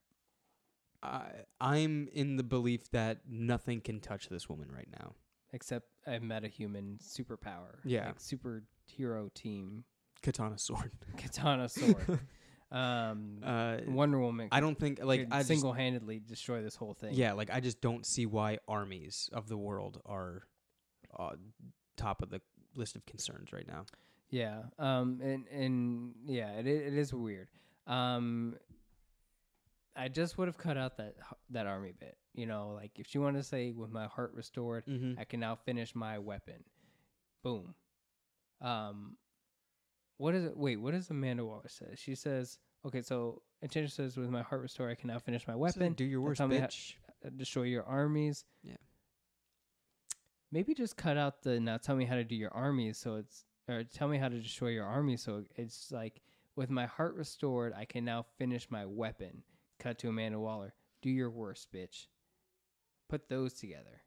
I 1.02 1.28
I'm 1.62 2.10
in 2.14 2.36
the 2.36 2.44
belief 2.44 2.90
that 2.92 3.20
nothing 3.30 3.80
can 3.82 4.00
touch 4.02 4.28
this 4.30 4.50
woman 4.50 4.70
right 4.72 4.88
now. 5.00 5.14
Except 5.54 5.86
a 6.06 6.20
metahuman 6.20 6.98
superpower, 7.02 7.78
Yeah. 7.86 8.08
like 8.08 8.20
superhero 8.20 9.34
team, 9.34 9.86
Katana 10.22 10.58
sword. 10.58 10.92
katana 11.18 11.70
sword, 11.70 12.20
um, 12.72 13.40
Uh, 13.42 13.78
Wonder 13.88 14.20
Woman. 14.20 14.50
I 14.52 14.60
don't 14.60 14.78
think 14.78 15.00
like 15.02 15.28
I 15.32 15.44
single-handedly 15.44 16.20
destroy 16.28 16.62
this 16.62 16.76
whole 16.76 16.94
thing. 16.94 17.14
yeah, 17.14 17.34
like 17.34 17.50
I 17.52 17.62
just 17.62 17.80
don't 17.80 18.06
see 18.06 18.26
why 18.26 18.58
armies 18.68 19.30
of 19.32 19.48
the 19.48 19.58
world 19.58 20.02
are 20.06 20.44
uh, 21.18 21.36
top 21.98 22.22
of 22.22 22.30
the 22.30 22.42
list 22.76 22.96
of 22.96 23.06
concerns 23.06 23.54
right 23.54 23.68
now. 23.68 23.86
yeah. 24.30 24.64
Um, 24.80 25.20
and 25.24 25.48
and 25.48 26.14
yeah, 26.26 26.52
it 26.60 26.68
it 26.68 26.94
is 26.94 27.14
weird. 27.14 27.48
Um, 27.88 28.56
I 29.96 30.10
just 30.10 30.38
would 30.38 30.48
have 30.48 30.58
cut 30.58 30.78
out 30.78 30.98
that 30.98 31.16
that 31.52 31.68
army 31.68 31.94
bit. 31.98 32.18
You 32.34 32.46
know, 32.48 32.74
like 32.76 32.92
if 33.00 33.08
she 33.08 33.18
wanted 33.18 33.38
to 33.40 33.44
say, 33.44 33.72
"With 33.72 33.92
my 33.92 34.08
heart 34.08 34.34
restored, 34.34 34.86
Mm-hmm. 34.88 35.20
I 35.20 35.24
can 35.24 35.40
now 35.40 35.56
finish 35.56 35.96
my 35.96 36.20
weapon." 36.20 36.64
Boom. 37.44 37.76
Um, 38.62 39.18
what 40.18 40.34
is 40.36 40.44
it? 40.46 40.58
Wait, 40.58 40.78
what 40.82 40.94
does 40.94 41.10
Amanda 41.10 41.46
Waller 41.46 41.70
say? 41.70 41.94
She 41.96 42.16
says, 42.16 42.58
"Okay, 42.86 43.02
so 43.02 43.42
Enchantress 43.64 43.94
says, 43.94 44.18
with 44.18 44.30
my 44.30 44.42
heart 44.42 44.62
restored, 44.62 44.92
I 44.92 44.96
can 44.96 45.08
now 45.08 45.20
finish 45.20 45.48
my 45.48 45.56
weapon." 45.56 45.94
do 45.94 46.04
your 46.04 46.20
worst, 46.22 46.40
tell 46.40 46.48
me 46.48 46.58
how- 46.58 46.66
bitch. 46.68 46.96
destroy 47.38 47.64
your 47.64 47.84
armies. 47.84 48.44
Yeah. 48.64 48.76
Maybe 50.52 50.74
just 50.74 50.96
cut 50.98 51.18
out 51.18 51.42
the 51.44 51.60
now 51.60 51.78
tell 51.78 51.96
me 51.96 52.06
how 52.06 52.16
to 52.16 52.24
do 52.24 52.36
your 52.36 52.54
army 52.54 52.94
so 52.94 53.16
it's 53.16 53.46
or 53.68 53.84
tell 53.84 54.08
me 54.08 54.18
how 54.18 54.30
to 54.30 54.40
destroy 54.40 54.70
your 54.70 54.86
army 54.86 55.18
so 55.18 55.44
it's 55.56 55.92
like 55.92 56.22
with 56.56 56.70
my 56.70 56.86
heart 56.86 57.16
restored 57.16 57.74
I 57.76 57.86
can 57.86 58.06
now 58.06 58.26
finish 58.38 58.70
my 58.70 58.86
weapon. 58.86 59.44
Cut 59.80 60.00
to 60.00 60.08
Amanda 60.10 60.40
Waller. 60.40 60.74
Do 61.02 61.10
your 61.10 61.30
worst, 61.30 61.68
bitch. 61.74 62.08
Put 63.10 63.28
those 63.28 63.54
together. 63.54 64.02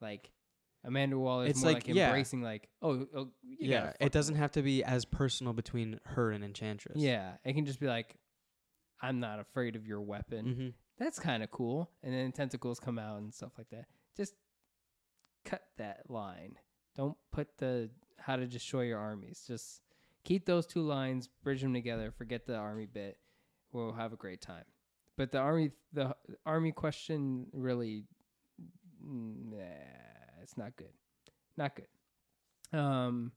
Like 0.00 0.30
Amanda 0.84 1.18
Waller 1.18 1.44
is 1.44 1.50
It's 1.52 1.62
more 1.62 1.72
like- 1.72 1.86
like, 1.88 1.96
yeah. 1.96 2.06
embracing 2.08 2.42
like, 2.42 2.68
oh, 2.82 3.06
oh 3.14 3.28
yeah, 3.58 3.92
it 3.98 4.12
doesn't 4.12 4.36
have 4.36 4.52
to 4.52 4.62
be 4.62 4.84
as 4.84 5.04
personal 5.04 5.52
between 5.52 5.98
her 6.04 6.30
and 6.30 6.44
Enchantress. 6.44 6.96
Yeah, 7.00 7.32
it 7.44 7.54
can 7.54 7.64
just 7.66 7.80
be 7.80 7.86
like, 7.86 8.16
I'm 9.00 9.18
not 9.18 9.40
afraid 9.40 9.74
of 9.76 9.86
your 9.86 10.00
weapon. 10.00 10.46
Mm-hmm. 10.46 10.68
that's 10.98 11.18
kind 11.18 11.42
of 11.42 11.50
cool. 11.50 11.90
And 12.02 12.14
then 12.14 12.30
tentacles 12.32 12.78
come 12.78 12.98
out 12.98 13.18
and 13.18 13.32
stuff 13.34 13.52
like 13.58 13.68
that. 13.70 13.86
Just 14.16 14.34
cut 15.46 15.62
that 15.78 16.10
line. 16.10 16.58
Don't 16.94 17.16
put 17.32 17.56
the 17.56 17.88
how 18.18 18.36
to 18.36 18.46
destroy 18.46 18.82
your 18.82 18.98
armies. 18.98 19.44
Just 19.46 19.80
keep 20.24 20.44
those 20.44 20.66
two 20.66 20.82
lines, 20.82 21.28
bridge 21.42 21.62
them 21.62 21.72
together. 21.72 22.10
Forget 22.10 22.46
the 22.46 22.56
army 22.56 22.86
bit. 22.86 23.16
We'll 23.72 23.92
have 23.92 24.12
a 24.12 24.16
great 24.16 24.40
time. 24.40 24.64
But 25.16 25.32
the 25.32 25.38
army, 25.38 25.70
the 25.92 26.14
army 26.44 26.72
question, 26.72 27.46
really, 27.52 28.04
nah, 29.02 29.56
it's 30.42 30.58
not 30.58 30.76
good. 30.76 30.92
Not 31.56 31.72
good. 31.74 32.78
Um, 32.78 33.32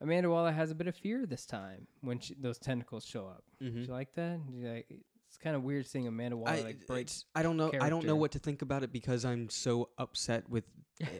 Amanda 0.00 0.28
Waller 0.30 0.52
has 0.52 0.70
a 0.70 0.74
bit 0.74 0.86
of 0.86 0.94
fear 0.94 1.26
this 1.26 1.46
time 1.46 1.86
when 2.02 2.20
she, 2.20 2.34
those 2.34 2.58
tentacles 2.58 3.04
show 3.04 3.26
up. 3.26 3.42
Mm-hmm. 3.62 3.78
Did 3.78 3.86
you 3.88 3.92
like 3.92 4.14
that? 4.14 4.46
Did 4.46 4.54
you 4.54 4.68
like, 4.68 4.86
it's 5.28 5.38
kind 5.38 5.56
of 5.56 5.62
weird 5.62 5.86
seeing 5.86 6.06
Amanda 6.06 6.36
Waller 6.36 6.52
I, 6.52 6.60
like 6.60 6.86
break. 6.86 7.08
I 7.34 7.42
don't 7.42 7.56
know. 7.56 7.72
I 7.80 7.88
don't 7.88 8.04
know 8.04 8.16
what 8.16 8.32
to 8.32 8.38
think 8.38 8.62
about 8.62 8.82
it 8.82 8.92
because 8.92 9.24
I'm 9.24 9.48
so 9.48 9.88
upset 9.98 10.48
with 10.48 10.64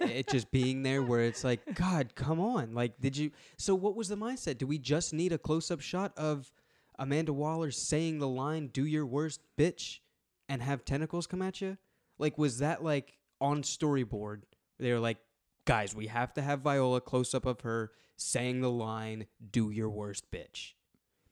it 0.01 0.29
just 0.29 0.51
being 0.51 0.83
there. 0.83 1.03
Where 1.03 1.23
it's 1.23 1.45
like, 1.45 1.61
God, 1.75 2.15
come 2.15 2.41
on! 2.41 2.75
Like, 2.75 3.01
did 3.01 3.17
you? 3.17 3.31
So, 3.59 3.75
what 3.75 3.97
was 3.97 4.09
the 4.09 4.17
mindset? 4.17 4.59
Do 4.59 4.67
we 4.67 4.79
just 4.79 5.13
need 5.13 5.33
a 5.33 5.39
close-up 5.39 5.81
shot 5.81 6.13
of 6.17 6.53
Amanda 6.99 7.33
Waller 7.33 7.71
saying 7.71 8.19
the 8.19 8.29
line 8.29 8.69
"Do 8.69 8.85
your 8.85 9.07
worst, 9.07 9.41
bitch," 9.59 10.01
and 10.49 10.63
have 10.63 10.85
tentacles 10.85 11.27
come 11.27 11.43
at 11.43 11.61
you? 11.61 11.79
Like, 12.19 12.39
was 12.39 12.59
that 12.59 12.85
like 12.85 13.19
on 13.41 13.63
storyboard? 13.63 14.43
They 14.79 14.93
were 14.93 15.01
like, 15.01 15.19
guys, 15.65 15.95
we 15.95 16.07
have 16.09 16.33
to 16.35 16.43
have 16.43 16.61
Viola 16.61 17.01
close 17.01 17.35
up 17.35 17.47
of 17.47 17.61
her 17.61 17.93
saying 18.17 18.61
the 18.61 18.71
line 18.71 19.27
"Do 19.51 19.71
your 19.71 19.91
worst, 19.91 20.31
bitch." 20.31 20.73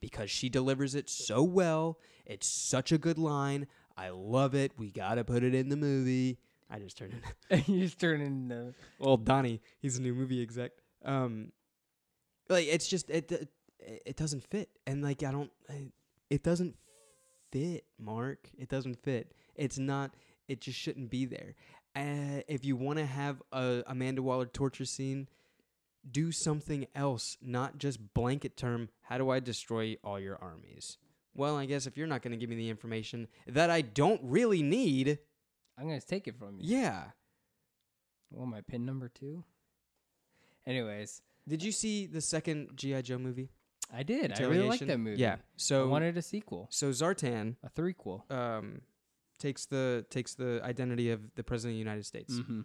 because 0.00 0.30
she 0.30 0.48
delivers 0.48 0.94
it 0.94 1.08
so 1.08 1.42
well. 1.42 1.98
It's 2.26 2.46
such 2.46 2.92
a 2.92 2.98
good 2.98 3.18
line. 3.18 3.66
I 3.96 4.10
love 4.10 4.54
it. 4.54 4.72
We 4.78 4.90
got 4.90 5.14
to 5.16 5.24
put 5.24 5.42
it 5.42 5.54
in 5.54 5.68
the 5.68 5.76
movie. 5.76 6.38
I 6.70 6.78
just 6.78 6.96
turned 6.96 7.14
in. 7.50 7.64
you 7.66 7.80
just 7.80 7.98
turn 7.98 8.20
into 8.20 8.74
well, 8.98 9.16
Donnie, 9.16 9.60
he's 9.80 9.98
a 9.98 10.02
new 10.02 10.14
movie 10.14 10.42
exec. 10.42 10.72
Um, 11.04 11.52
like 12.48 12.66
it's 12.66 12.86
just 12.88 13.10
it 13.10 13.30
it, 13.32 13.48
it 14.06 14.16
doesn't 14.16 14.44
fit, 14.44 14.68
and 14.86 15.02
like 15.02 15.22
I 15.22 15.32
don't, 15.32 15.50
it 16.28 16.42
doesn't 16.42 16.76
fit, 17.50 17.84
Mark. 17.98 18.48
It 18.58 18.68
doesn't 18.68 19.02
fit. 19.02 19.32
It's 19.54 19.78
not. 19.78 20.14
It 20.48 20.60
just 20.60 20.78
shouldn't 20.78 21.10
be 21.10 21.26
there. 21.26 21.54
Uh, 21.94 22.42
if 22.48 22.64
you 22.64 22.76
want 22.76 22.98
to 22.98 23.06
have 23.06 23.42
a 23.52 23.82
Amanda 23.86 24.22
Waller 24.22 24.46
torture 24.46 24.84
scene, 24.84 25.28
do 26.08 26.32
something 26.32 26.86
else, 26.94 27.36
not 27.42 27.78
just 27.78 28.14
blanket 28.14 28.56
term. 28.56 28.88
How 29.02 29.18
do 29.18 29.30
I 29.30 29.40
destroy 29.40 29.96
all 30.04 30.18
your 30.18 30.36
armies? 30.36 30.98
Well, 31.34 31.56
I 31.56 31.66
guess 31.66 31.86
if 31.86 31.96
you're 31.96 32.06
not 32.06 32.22
going 32.22 32.32
to 32.32 32.36
give 32.36 32.50
me 32.50 32.56
the 32.56 32.70
information 32.70 33.28
that 33.46 33.70
I 33.70 33.82
don't 33.82 34.20
really 34.24 34.62
need, 34.62 35.18
I'm 35.80 35.86
gonna 35.86 36.00
take 36.00 36.28
it 36.28 36.36
from 36.38 36.58
you. 36.60 36.76
yeah. 36.76 37.04
Well, 38.30 38.46
my 38.46 38.60
pin 38.60 38.84
number 38.84 39.08
two. 39.08 39.42
Anyways, 40.66 41.22
Did 41.48 41.62
you 41.62 41.72
see 41.72 42.06
the 42.06 42.20
second 42.20 42.76
GI 42.76 43.02
Joe 43.02 43.18
movie? 43.18 43.48
I 43.92 44.02
did. 44.04 44.32
I 44.38 44.42
really 44.44 44.58
liked 44.68 44.82
Retaliation? 44.82 44.88
that 44.88 44.98
movie. 44.98 45.20
Yeah. 45.20 45.34
I 45.34 45.38
So 45.56 45.88
wanted 45.88 46.16
a 46.16 46.22
sequel, 46.22 46.68
so 46.70 46.90
Zartan 46.90 47.56
a 47.64 47.70
threequel. 47.70 48.30
um 48.30 48.82
takes 49.38 49.64
the 49.66 50.04
takes 50.10 50.34
the 50.34 50.60
identity 50.62 51.10
of 51.10 51.34
the 51.34 51.42
president 51.42 51.72
of 51.72 51.76
the 51.76 51.78
United 51.90 52.04
States. 52.06 52.34
Mm-hmm. 52.34 52.60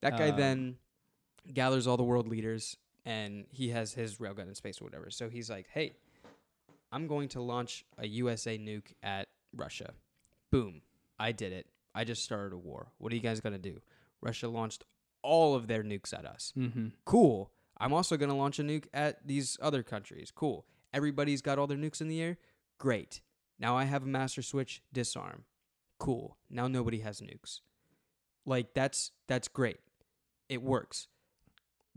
That 0.00 0.18
guy 0.18 0.30
Um, 0.30 0.36
then 0.36 0.76
gathers 1.52 1.86
all 1.86 1.96
the 1.96 2.02
world 2.02 2.26
leaders 2.26 2.76
and 3.04 3.46
he 3.50 3.68
has 3.68 3.92
his 3.92 4.16
railgun 4.16 4.48
in 4.48 4.54
space 4.56 4.80
or 4.80 4.84
whatever. 4.84 5.10
So 5.10 5.28
he's 5.28 5.48
like, 5.48 5.68
"Hey, 5.68 5.94
I'm 6.90 7.06
going 7.06 7.28
to 7.30 7.40
launch 7.40 7.84
a 7.98 8.06
USA 8.08 8.58
nuke 8.58 8.94
at 9.02 9.28
Russia." 9.54 9.94
Boom. 10.50 10.82
I 11.20 11.30
did 11.30 11.52
it. 11.52 11.66
I 11.94 12.04
just 12.04 12.22
started 12.22 12.52
a 12.54 12.58
war. 12.58 12.92
What 12.98 13.12
are 13.12 13.16
you 13.16 13.22
guys 13.22 13.40
gonna 13.40 13.58
do? 13.58 13.80
Russia 14.20 14.48
launched 14.48 14.84
all 15.22 15.54
of 15.54 15.66
their 15.66 15.82
nukes 15.82 16.12
at 16.12 16.24
us. 16.24 16.52
Mm-hmm. 16.56 16.88
Cool. 17.04 17.52
I'm 17.78 17.92
also 17.92 18.16
gonna 18.16 18.36
launch 18.36 18.58
a 18.58 18.62
nuke 18.62 18.86
at 18.92 19.26
these 19.26 19.56
other 19.60 19.82
countries. 19.82 20.30
Cool. 20.34 20.66
Everybody's 20.92 21.42
got 21.42 21.58
all 21.58 21.66
their 21.66 21.78
nukes 21.78 22.00
in 22.00 22.08
the 22.08 22.20
air. 22.20 22.38
Great. 22.78 23.20
Now 23.58 23.76
I 23.76 23.84
have 23.84 24.02
a 24.02 24.06
master 24.06 24.42
switch. 24.42 24.82
Disarm. 24.92 25.44
Cool. 25.98 26.36
Now 26.50 26.68
nobody 26.68 27.00
has 27.00 27.20
nukes. 27.20 27.60
Like 28.44 28.74
that's 28.74 29.12
that's 29.28 29.48
great. 29.48 29.78
It 30.48 30.62
works. 30.62 31.08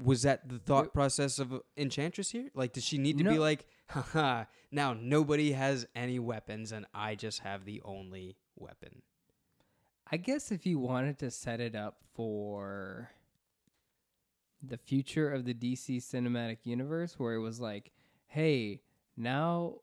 Was 0.03 0.23
that 0.23 0.49
the 0.49 0.59
thought 0.59 0.93
process 0.93 1.39
of 1.39 1.61
Enchantress 1.77 2.31
here? 2.31 2.49
Like, 2.53 2.73
does 2.73 2.83
she 2.83 2.97
need 2.97 3.17
to 3.19 3.23
be 3.23 3.39
like, 3.39 3.65
haha, 3.89 4.43
now 4.69 4.93
nobody 4.93 5.53
has 5.53 5.87
any 5.95 6.19
weapons 6.19 6.73
and 6.73 6.85
I 6.93 7.15
just 7.15 7.39
have 7.39 7.63
the 7.63 7.81
only 7.85 8.35
weapon? 8.57 9.03
I 10.11 10.17
guess 10.17 10.51
if 10.51 10.65
you 10.65 10.79
wanted 10.79 11.17
to 11.19 11.31
set 11.31 11.59
it 11.59 11.75
up 11.75 11.97
for 12.13 13.09
the 14.61 14.77
future 14.77 15.29
of 15.31 15.45
the 15.45 15.53
DC 15.53 15.97
cinematic 15.97 16.57
universe, 16.63 17.15
where 17.19 17.33
it 17.33 17.39
was 17.39 17.59
like, 17.59 17.91
hey, 18.27 18.81
now 19.17 19.75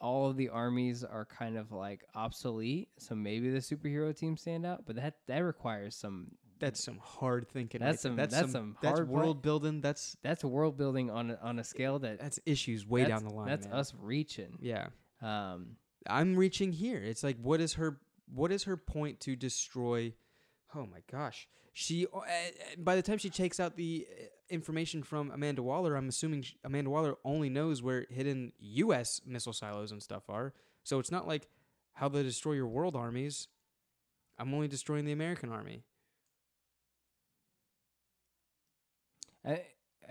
all 0.00 0.28
of 0.28 0.36
the 0.36 0.48
armies 0.48 1.02
are 1.04 1.24
kind 1.24 1.56
of 1.56 1.72
like 1.72 2.04
obsolete, 2.14 2.88
so 2.98 3.14
maybe 3.14 3.50
the 3.50 3.58
superhero 3.58 4.14
team 4.16 4.36
stand 4.36 4.66
out, 4.66 4.84
but 4.86 4.96
that 4.96 5.14
that 5.26 5.38
requires 5.38 5.96
some 5.96 6.32
That's 6.60 6.82
some 6.82 6.98
hard 6.98 7.48
thinking. 7.48 7.80
That's 7.80 7.96
right 7.96 8.00
some- 8.00 8.16
that's 8.16 8.52
some 8.52 8.76
that's 8.80 8.98
hard 8.98 9.08
pla- 9.08 9.16
world 9.20 9.42
building. 9.42 9.80
That's 9.80 10.16
that's 10.22 10.44
world 10.44 10.76
building 10.76 11.10
on 11.10 11.30
a, 11.32 11.38
on 11.42 11.58
a 11.58 11.64
scale 11.64 11.98
that 12.00 12.20
that's 12.20 12.38
issues 12.46 12.86
way 12.86 13.02
that's- 13.02 13.20
down 13.20 13.28
the 13.28 13.34
line. 13.34 13.48
That's 13.48 13.66
man. 13.66 13.74
us 13.76 13.92
reaching. 14.00 14.58
Yeah. 14.60 14.88
Um, 15.22 15.76
I'm 16.06 16.36
reaching 16.36 16.70
here. 16.72 16.98
It's 17.02 17.24
like 17.24 17.38
what 17.40 17.60
is 17.60 17.74
her 17.74 17.98
what 18.32 18.52
is 18.52 18.64
her 18.64 18.76
point 18.76 19.20
to 19.20 19.36
destroy 19.36 20.14
Oh 20.74 20.86
my 20.86 21.02
gosh. 21.10 21.48
She 21.72 22.06
uh, 22.12 22.18
uh, 22.18 22.22
by 22.78 22.96
the 22.96 23.02
time 23.02 23.18
she 23.18 23.30
takes 23.30 23.60
out 23.60 23.76
the 23.76 24.06
uh, 24.10 24.24
information 24.50 25.02
from 25.02 25.30
Amanda 25.30 25.62
Waller, 25.62 25.96
I'm 25.96 26.08
assuming 26.08 26.42
sh 26.42 26.54
Amanda 26.64 26.90
Waller 26.90 27.16
only 27.24 27.48
knows 27.48 27.82
where 27.82 28.06
hidden 28.10 28.52
US 28.58 29.20
missile 29.26 29.52
silos 29.52 29.92
and 29.92 30.02
stuff 30.02 30.24
are. 30.28 30.52
So 30.82 30.98
it's 30.98 31.10
not 31.10 31.26
like 31.26 31.48
how 31.94 32.08
they 32.08 32.22
destroy 32.22 32.52
your 32.52 32.66
world 32.66 32.96
armies. 32.96 33.48
I'm 34.38 34.52
only 34.52 34.68
destroying 34.68 35.04
the 35.04 35.12
American 35.12 35.50
army. 35.50 35.84
I, 39.44 39.62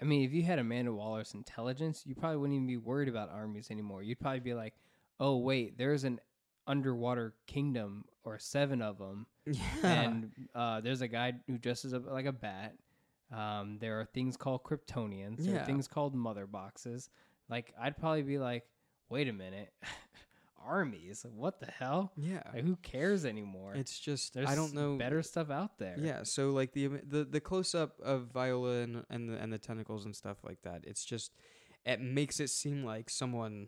I 0.02 0.06
mean, 0.06 0.24
if 0.24 0.32
you 0.32 0.44
had 0.44 0.60
Amanda 0.60 0.94
Waller's 0.94 1.34
intelligence, 1.34 2.04
you 2.06 2.16
probably 2.16 2.38
wouldn't 2.38 2.56
even 2.56 2.68
be 2.68 2.78
worried 2.78 3.10
about 3.10 3.32
armies 3.32 3.70
anymore. 3.70 4.02
You'd 4.02 4.20
probably 4.20 4.40
be 4.40 4.54
like, 4.54 4.76
"Oh, 5.20 5.38
wait, 5.38 5.78
there's 5.78 6.04
an 6.04 6.20
underwater 6.68 7.34
kingdom 7.48 8.06
or 8.24 8.40
seven 8.40 8.82
of 8.82 8.98
them, 8.98 9.26
Yeah. 9.46 9.62
and 9.84 10.32
uh, 10.56 10.82
there's 10.82 11.02
a 11.02 11.08
guy 11.08 11.34
who 11.48 11.58
dresses 11.58 11.94
up 11.94 12.10
like 12.10 12.26
a 12.26 12.32
bat. 12.32 12.76
Um, 13.32 13.78
there 13.80 14.00
are 14.00 14.06
things 14.06 14.38
called 14.38 14.64
Kryptonians. 14.64 15.38
There 15.46 15.56
Yeah. 15.56 15.62
are 15.64 15.66
things 15.66 15.88
called 15.88 16.14
mother 16.16 16.46
boxes. 16.48 17.10
Like, 17.50 17.74
I'd 17.80 17.98
probably 17.98 18.22
be 18.22 18.38
like, 18.38 18.64
"Wait 19.10 19.28
a 19.28 19.34
minute, 19.34 19.74
armies? 20.66 21.26
What 21.36 21.60
the 21.60 21.66
hell? 21.68 22.12
yeah. 22.18 22.44
Like, 22.54 22.64
who 22.64 22.76
cares 22.78 23.26
anymore? 23.26 23.74
It's 23.76 24.00
just 24.00 24.34
There's 24.34 24.48
I 24.50 24.56
don't 24.56 24.74
know 24.74 24.98
better 24.98 25.22
stuff 25.22 25.50
out 25.50 25.78
there. 25.78 25.96
Yeah, 26.00 26.24
so 26.24 26.52
like 26.52 26.72
the 26.74 26.88
the 26.88 27.26
the 27.26 27.40
close 27.42 27.76
up 27.76 28.00
of 28.02 28.28
Viola 28.34 28.82
and 28.82 29.04
and 29.10 29.30
the, 29.30 29.38
and 29.38 29.52
the 29.52 29.58
tentacles 29.60 30.06
and 30.06 30.16
stuff 30.16 30.38
like 30.44 30.62
that. 30.64 30.84
It's 30.86 31.04
just 31.04 31.34
it 31.86 32.00
makes 32.00 32.40
it 32.40 32.50
seem 32.50 32.84
like 32.86 33.10
someone 33.10 33.68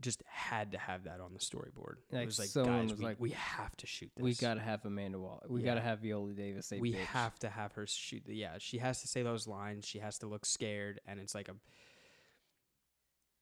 just 0.00 0.22
had 0.26 0.72
to 0.72 0.78
have 0.78 1.04
that 1.04 1.20
on 1.20 1.32
the 1.32 1.38
storyboard. 1.38 1.96
it 2.10 2.16
Like 2.16 2.26
was 2.26 2.38
like 2.38 2.48
someone 2.48 2.82
guys, 2.82 2.90
was 2.90 2.98
we, 2.98 3.04
like, 3.04 3.16
we 3.20 3.30
have 3.30 3.76
to 3.76 3.86
shoot 3.86 4.10
this. 4.16 4.22
we 4.22 4.34
gotta 4.34 4.60
have 4.60 4.84
Amanda 4.84 5.18
Waller. 5.18 5.46
We 5.48 5.60
Yeah. 5.60 5.66
gotta 5.66 5.80
have 5.82 6.00
Viola 6.00 6.32
Davis. 6.32 6.66
Say 6.66 6.78
we 6.80 6.92
bitch. 6.92 6.98
have 7.06 7.38
to 7.40 7.48
have 7.48 7.72
her 7.74 7.86
shoot. 7.86 8.24
The, 8.26 8.34
yeah, 8.34 8.56
she 8.58 8.78
has 8.78 9.00
to 9.02 9.08
say 9.08 9.22
those 9.22 9.46
lines. 9.46 9.86
She 9.86 10.00
has 10.00 10.18
to 10.18 10.26
look 10.26 10.44
scared, 10.46 11.00
and 11.06 11.20
it's 11.20 11.34
like 11.34 11.48
a. 11.48 11.54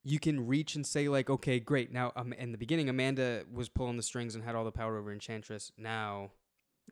You 0.05 0.19
can 0.19 0.47
reach 0.49 0.75
and 0.75 0.85
say 0.85 1.09
like, 1.09 1.31
okay, 1.31 1.61
great. 1.61 1.93
Now, 1.93 2.12
um, 2.17 2.33
in 2.33 2.51
the 2.51 2.59
beginning, 2.59 2.88
Amanda 2.88 3.45
was 3.53 3.69
pulling 3.69 3.97
the 3.97 4.03
strings 4.03 4.35
and 4.35 4.43
had 4.43 4.57
all 4.57 4.65
the 4.65 4.73
power 4.73 4.99
over 4.99 5.12
Enchantress. 5.12 5.71
Now, 5.79 6.33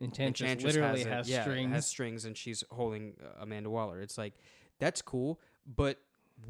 Enchantress, 0.00 0.48
Enchantress 0.48 0.74
literally 0.76 0.98
has, 1.00 1.06
it. 1.06 1.10
has 1.12 1.30
yeah, 1.30 1.42
strings. 1.42 1.72
has 1.72 1.86
strings, 1.86 2.24
and 2.24 2.36
she's 2.36 2.62
holding 2.70 3.14
uh, 3.22 3.42
Amanda 3.42 3.68
Waller. 3.68 4.00
It's 4.00 4.16
like 4.16 4.34
that's 4.78 5.02
cool, 5.02 5.40
but 5.66 5.98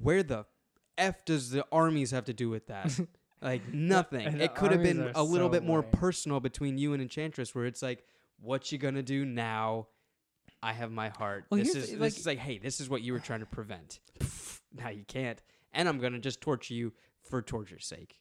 where 0.01 0.23
the 0.23 0.45
f 1.01 1.25
does 1.25 1.51
the 1.51 1.65
armies 1.73 2.11
have 2.13 2.27
to 2.27 2.33
do 2.33 2.49
with 2.49 2.67
that? 2.69 2.99
like 3.43 3.63
nothing. 3.73 4.41
it 4.41 4.55
could 4.55 4.71
have 4.73 4.83
been 4.83 5.11
a 5.15 5.23
little 5.23 5.49
so 5.49 5.53
bit 5.53 5.65
more 5.65 5.81
lame. 5.81 5.91
personal 5.93 6.41
between 6.41 6.79
you 6.79 6.93
and 6.93 7.03
Enchantress, 7.03 7.55
where 7.55 7.67
it's 7.67 7.83
like, 7.83 8.05
what 8.41 8.71
you 8.71 8.79
gonna 8.79 9.03
do 9.03 9.25
now? 9.25 9.89
I 10.63 10.73
have 10.75 10.93
my 10.93 11.09
heart. 11.09 11.47
Well, 11.51 11.59
this 11.59 11.75
is 11.75 11.87
the- 11.87 11.97
this 11.97 12.01
like- 12.01 12.19
is 12.19 12.27
like, 12.27 12.39
hey, 12.39 12.59
this 12.59 12.81
is 12.81 12.89
what 12.91 13.03
you 13.03 13.13
were 13.15 13.19
trying 13.19 13.41
to 13.41 13.47
prevent. 13.47 13.99
now 14.75 14.91
you 14.91 15.05
can't, 15.05 15.41
and 15.73 15.89
I'm 15.89 15.99
gonna 15.99 16.19
just 16.19 16.41
torture 16.41 16.75
you 16.75 16.93
for 17.23 17.41
torture's 17.43 17.87
sake. 17.87 18.19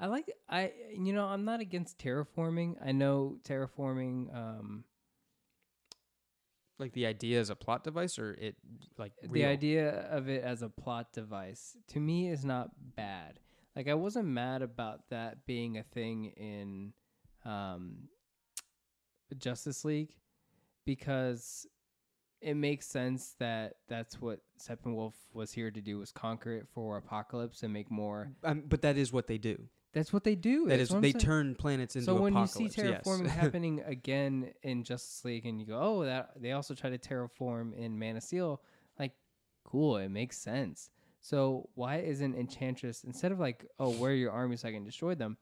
I 0.00 0.06
like 0.06 0.32
I 0.48 0.72
you 0.96 1.12
know 1.12 1.24
I'm 1.26 1.44
not 1.44 1.58
against 1.60 1.98
terraforming. 1.98 2.76
I 2.84 2.92
know 2.92 3.38
terraforming. 3.42 4.32
Um, 4.34 4.84
Like 6.78 6.92
the 6.92 7.06
idea 7.06 7.40
as 7.40 7.50
a 7.50 7.56
plot 7.56 7.82
device, 7.84 8.18
or 8.18 8.32
it 8.34 8.56
like 8.98 9.12
the 9.22 9.44
idea 9.44 10.06
of 10.10 10.28
it 10.28 10.44
as 10.44 10.62
a 10.62 10.68
plot 10.68 11.12
device 11.12 11.76
to 11.88 12.00
me 12.00 12.28
is 12.28 12.44
not 12.44 12.70
bad. 12.96 13.40
Like 13.74 13.88
I 13.88 13.94
wasn't 13.94 14.28
mad 14.28 14.62
about 14.62 15.08
that 15.10 15.46
being 15.46 15.78
a 15.78 15.82
thing 15.82 16.32
in 16.36 16.92
um, 17.44 18.08
Justice 19.38 19.84
League 19.84 20.14
because 20.84 21.66
it 22.40 22.54
makes 22.54 22.86
sense 22.86 23.34
that 23.40 23.74
that's 23.88 24.20
what 24.20 24.40
Steppenwolf 24.60 25.14
was 25.32 25.52
here 25.52 25.70
to 25.70 25.80
do 25.80 25.98
was 25.98 26.12
conquer 26.12 26.52
it 26.52 26.68
for 26.72 26.96
Apocalypse 26.96 27.62
and 27.62 27.72
make 27.72 27.90
more. 27.90 28.32
Um, 28.44 28.62
but 28.66 28.82
that 28.82 28.96
is 28.96 29.12
what 29.12 29.26
they 29.26 29.38
do. 29.38 29.68
That's 29.98 30.12
what 30.12 30.22
they 30.22 30.36
do. 30.36 30.68
That 30.68 30.78
That's 30.78 30.92
is, 30.92 31.00
they 31.00 31.10
saying. 31.12 31.20
turn 31.24 31.54
planets 31.56 31.96
into 31.96 32.06
so 32.06 32.14
when 32.20 32.36
you 32.36 32.46
see 32.46 32.64
yes. 32.64 32.74
terraforming 32.76 33.26
happening 33.42 33.82
again 33.84 34.52
in 34.62 34.84
Justice 34.84 35.24
League, 35.24 35.44
and 35.44 35.60
you 35.60 35.66
go, 35.66 35.78
"Oh, 35.80 36.04
that 36.04 36.30
they 36.40 36.52
also 36.52 36.72
try 36.74 36.90
to 36.90 36.98
terraform 36.98 37.74
in 37.76 37.98
Man 37.98 38.16
of 38.16 38.22
Steel," 38.22 38.62
like, 38.98 39.12
cool, 39.64 39.96
it 39.96 40.08
makes 40.08 40.38
sense. 40.38 40.90
So 41.20 41.68
why 41.74 41.96
isn't 41.96 42.36
Enchantress 42.36 43.02
instead 43.02 43.32
of 43.32 43.40
like, 43.40 43.66
"Oh, 43.80 43.90
where 43.90 44.12
are 44.12 44.14
your 44.14 44.30
armies 44.30 44.60
so 44.60 44.68
I 44.68 44.72
can 44.72 44.84
destroy 44.84 45.16
them"? 45.16 45.36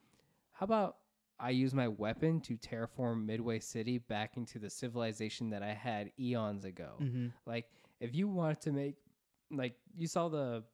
How 0.53 0.65
about 0.65 0.97
I 1.39 1.51
use 1.51 1.75
my 1.75 1.89
weapon 1.89 2.41
to 2.41 2.57
terraform 2.57 3.27
Midway 3.27 3.59
City 3.59 3.99
back 3.99 4.39
into 4.39 4.59
the 4.59 4.71
civilization 4.71 5.51
that 5.51 5.63
I 5.63 5.75
had 5.75 6.13
eons 6.19 6.65
ago? 6.65 6.97
Mhm. 6.99 7.33
Like, 7.45 7.71
if 8.01 8.15
you 8.15 8.27
wanted 8.27 8.63
to 8.63 8.73
make, 8.73 8.97
like, 9.51 9.77
you 9.95 10.07
saw 10.07 10.31
the 10.31 10.65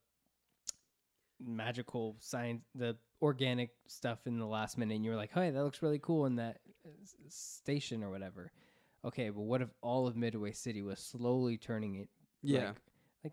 magical 1.44 2.16
science, 2.20 2.62
the 2.74 2.96
organic 3.20 3.70
stuff 3.86 4.26
in 4.26 4.38
the 4.38 4.46
last 4.46 4.78
minute, 4.78 4.94
and 4.94 5.04
you 5.04 5.10
were 5.10 5.16
like, 5.16 5.32
"Hey, 5.32 5.50
that 5.50 5.64
looks 5.64 5.82
really 5.82 5.98
cool 5.98 6.26
in 6.26 6.36
that 6.36 6.60
uh, 6.86 6.90
station 7.28 8.02
or 8.02 8.10
whatever." 8.10 8.52
Okay, 9.04 9.30
but 9.30 9.42
what 9.42 9.62
if 9.62 9.68
all 9.80 10.06
of 10.06 10.16
Midway 10.16 10.52
City 10.52 10.82
was 10.82 10.98
slowly 11.00 11.56
turning 11.56 11.96
it? 11.96 12.08
Yeah. 12.42 12.68
Like, 12.68 12.76
like 13.24 13.32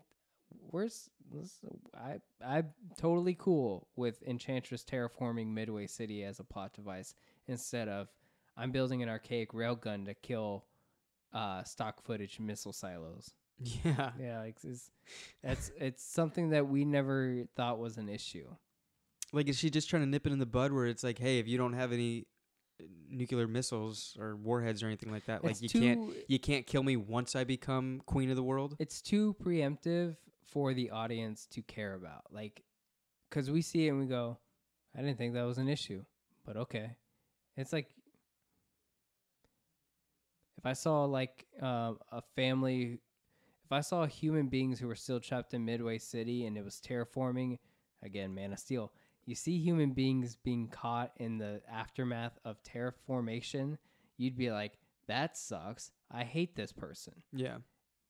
where's 0.70 1.10
this, 1.32 1.58
I? 1.96 2.20
I'm 2.44 2.70
totally 2.98 3.36
cool 3.38 3.88
with 3.96 4.22
Enchantress 4.22 4.84
terraforming 4.84 5.48
Midway 5.48 5.86
City 5.86 6.24
as 6.24 6.40
a 6.40 6.44
plot 6.44 6.72
device 6.74 7.14
instead 7.46 7.88
of 7.88 8.08
I'm 8.56 8.72
building 8.72 9.02
an 9.02 9.08
archaic 9.08 9.52
railgun 9.52 10.06
to 10.06 10.14
kill 10.14 10.64
uh, 11.32 11.62
stock 11.62 12.02
footage 12.02 12.40
missile 12.40 12.72
silos. 12.72 13.34
Yeah. 13.84 14.10
Yeah, 14.18 14.40
like 14.40 14.56
it's, 14.64 14.90
that's 15.42 15.70
it's 15.78 16.02
something 16.02 16.50
that 16.50 16.68
we 16.68 16.84
never 16.84 17.44
thought 17.56 17.78
was 17.78 17.98
an 17.98 18.08
issue. 18.08 18.46
Like, 19.32 19.48
is 19.48 19.58
she 19.58 19.70
just 19.70 19.88
trying 19.88 20.02
to 20.02 20.08
nip 20.08 20.26
it 20.26 20.32
in 20.32 20.38
the 20.38 20.46
bud 20.46 20.72
where 20.72 20.86
it's 20.86 21.04
like, 21.04 21.18
hey, 21.18 21.38
if 21.38 21.46
you 21.46 21.56
don't 21.56 21.74
have 21.74 21.92
any 21.92 22.26
uh, 22.80 22.84
nuclear 23.08 23.46
missiles 23.46 24.16
or 24.18 24.34
warheads 24.34 24.82
or 24.82 24.86
anything 24.86 25.12
like 25.12 25.26
that, 25.26 25.44
like 25.44 25.60
you 25.62 25.68
too, 25.68 25.80
can't 25.80 26.00
you 26.26 26.38
can't 26.38 26.66
kill 26.66 26.82
me 26.82 26.96
once 26.96 27.36
I 27.36 27.44
become 27.44 28.02
queen 28.06 28.30
of 28.30 28.36
the 28.36 28.42
world? 28.42 28.76
It's 28.78 29.00
too 29.00 29.36
preemptive 29.42 30.16
for 30.42 30.74
the 30.74 30.90
audience 30.90 31.46
to 31.52 31.62
care 31.62 31.94
about. 31.94 32.24
Like, 32.32 32.62
because 33.28 33.50
we 33.50 33.62
see 33.62 33.86
it 33.86 33.90
and 33.90 34.00
we 34.00 34.06
go, 34.06 34.38
"I 34.96 35.02
didn't 35.02 35.18
think 35.18 35.34
that 35.34 35.44
was 35.44 35.58
an 35.58 35.68
issue," 35.68 36.04
but 36.44 36.56
okay. 36.56 36.96
It's 37.56 37.72
like 37.72 37.88
if 40.58 40.66
I 40.66 40.72
saw 40.72 41.04
like 41.04 41.46
uh, 41.62 41.92
a 42.10 42.22
family, 42.36 42.98
if 43.70 43.72
I 43.72 43.82
saw 43.82 44.04
human 44.04 44.48
beings 44.48 44.80
who 44.80 44.88
were 44.88 44.96
still 44.96 45.20
trapped 45.20 45.54
in 45.54 45.64
Midway 45.64 45.98
City 45.98 46.44
and 46.44 46.58
it 46.58 46.64
was 46.64 46.80
terraforming, 46.84 47.58
again, 48.02 48.34
Man 48.34 48.52
of 48.52 48.58
Steel. 48.58 48.90
You 49.26 49.36
see 49.36 49.58
human 49.58 49.92
beings 49.92 50.36
being 50.42 50.66
caught 50.66 51.12
in 51.18 51.38
the 51.38 51.62
aftermath 51.70 52.36
of 52.44 52.56
terraformation, 52.64 53.78
you'd 54.16 54.36
be 54.36 54.50
like, 54.50 54.72
"That 55.06 55.36
sucks. 55.36 55.92
I 56.10 56.24
hate 56.24 56.56
this 56.56 56.72
person." 56.72 57.22
Yeah. 57.32 57.58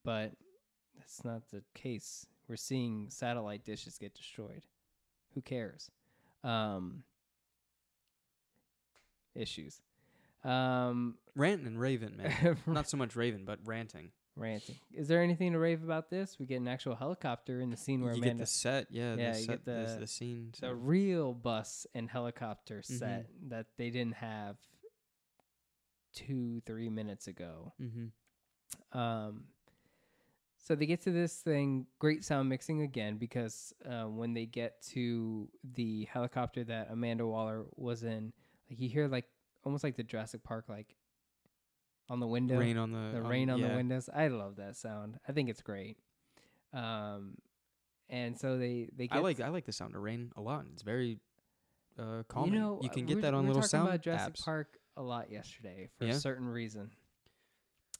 but 0.02 0.32
that's 0.96 1.22
not 1.26 1.42
the 1.50 1.62
case. 1.74 2.24
We're 2.48 2.56
seeing 2.56 3.10
satellite 3.10 3.66
dishes 3.66 3.98
get 3.98 4.14
destroyed. 4.14 4.64
Who 5.34 5.42
cares? 5.42 5.90
Um, 6.42 7.04
issues. 9.34 9.82
Um, 10.42 11.16
Ranting 11.36 11.66
and 11.66 11.78
Raven, 11.78 12.16
man. 12.16 12.56
Not 12.66 12.88
so 12.88 12.96
much 12.96 13.14
Raven, 13.14 13.44
but 13.44 13.58
ranting. 13.66 14.10
Ranting. 14.40 14.76
Is 14.92 15.06
there 15.06 15.22
anything 15.22 15.52
to 15.52 15.58
rave 15.58 15.82
about 15.84 16.10
this? 16.10 16.38
We 16.40 16.46
get 16.46 16.60
an 16.60 16.66
actual 16.68 16.96
helicopter 16.96 17.60
in 17.60 17.70
the 17.70 17.76
scene 17.76 18.00
where 18.00 18.12
you 18.14 18.18
Amanda, 18.22 18.34
get 18.38 18.40
the 18.40 18.46
set, 18.46 18.86
yeah. 18.90 19.14
Yeah, 19.16 19.32
the 19.32 19.38
you 19.38 19.44
set, 19.44 19.52
get 19.52 19.64
the, 19.66 19.92
the- 19.94 20.00
the 20.00 20.06
scene. 20.06 20.52
the 20.60 20.74
real 20.74 21.34
bus 21.34 21.86
and 21.94 22.08
helicopter 22.10 22.78
Mm-hmm. 22.80 22.96
set 22.96 23.26
that 23.48 23.66
they 23.76 23.90
didn't 23.90 24.14
have 24.16 24.56
two, 26.14 26.60
three 26.66 26.88
minutes 26.88 27.26
ago. 27.28 27.72
mm-hmm. 27.80 28.98
Um, 28.98 29.44
so 30.62 30.74
they 30.76 30.86
get 30.86 31.00
to 31.02 31.10
this 31.10 31.34
thing, 31.36 31.86
great 31.98 32.24
sound 32.24 32.48
mixing 32.48 32.82
again, 32.82 33.16
because 33.16 33.72
uh, 33.88 34.04
when 34.04 34.34
they 34.34 34.46
get 34.46 34.80
to 34.92 35.48
the 35.74 36.04
helicopter 36.12 36.62
that 36.64 36.88
Amanda 36.90 37.26
Waller 37.26 37.64
was 37.76 38.02
in, 38.04 38.32
like 38.68 38.78
you 38.78 38.88
hear 38.88 39.08
like 39.08 39.24
almost 39.64 39.82
like 39.82 39.96
the 39.96 40.02
Jurassic 40.04 40.44
Park, 40.44 40.66
like 40.68 40.94
on 42.10 42.18
the 42.20 42.26
window, 42.26 42.58
Rain 42.58 42.76
on 42.76 42.90
the 42.90 43.12
the 43.14 43.22
rain 43.22 43.48
on 43.48 43.58
yeah. 43.60 43.68
the 43.68 43.76
windows. 43.76 44.10
I 44.12 44.28
love 44.28 44.56
that 44.56 44.76
sound. 44.76 45.18
I 45.26 45.32
think 45.32 45.48
it's 45.48 45.62
great. 45.62 45.96
Um, 46.74 47.36
and 48.10 48.38
so 48.38 48.58
they 48.58 48.90
they 48.96 49.06
get 49.06 49.18
I 49.18 49.20
like 49.20 49.40
I 49.40 49.48
like 49.48 49.64
the 49.64 49.72
sound 49.72 49.94
of 49.94 50.02
rain 50.02 50.32
a 50.36 50.40
lot. 50.40 50.66
It's 50.72 50.82
very 50.82 51.18
uh, 51.98 52.24
calming. 52.28 52.54
You 52.54 52.60
know, 52.60 52.80
you 52.82 52.90
uh, 52.90 52.92
can 52.92 53.06
get 53.06 53.22
that 53.22 53.32
on 53.32 53.46
little 53.46 53.62
sound 53.62 53.88
about 53.88 54.02
Jurassic 54.02 54.34
apps. 54.34 54.44
Park 54.44 54.76
a 54.96 55.02
lot 55.02 55.30
yesterday 55.30 55.88
for 55.96 56.04
Yeah? 56.04 56.14
a 56.14 56.18
certain 56.18 56.48
reason, 56.48 56.90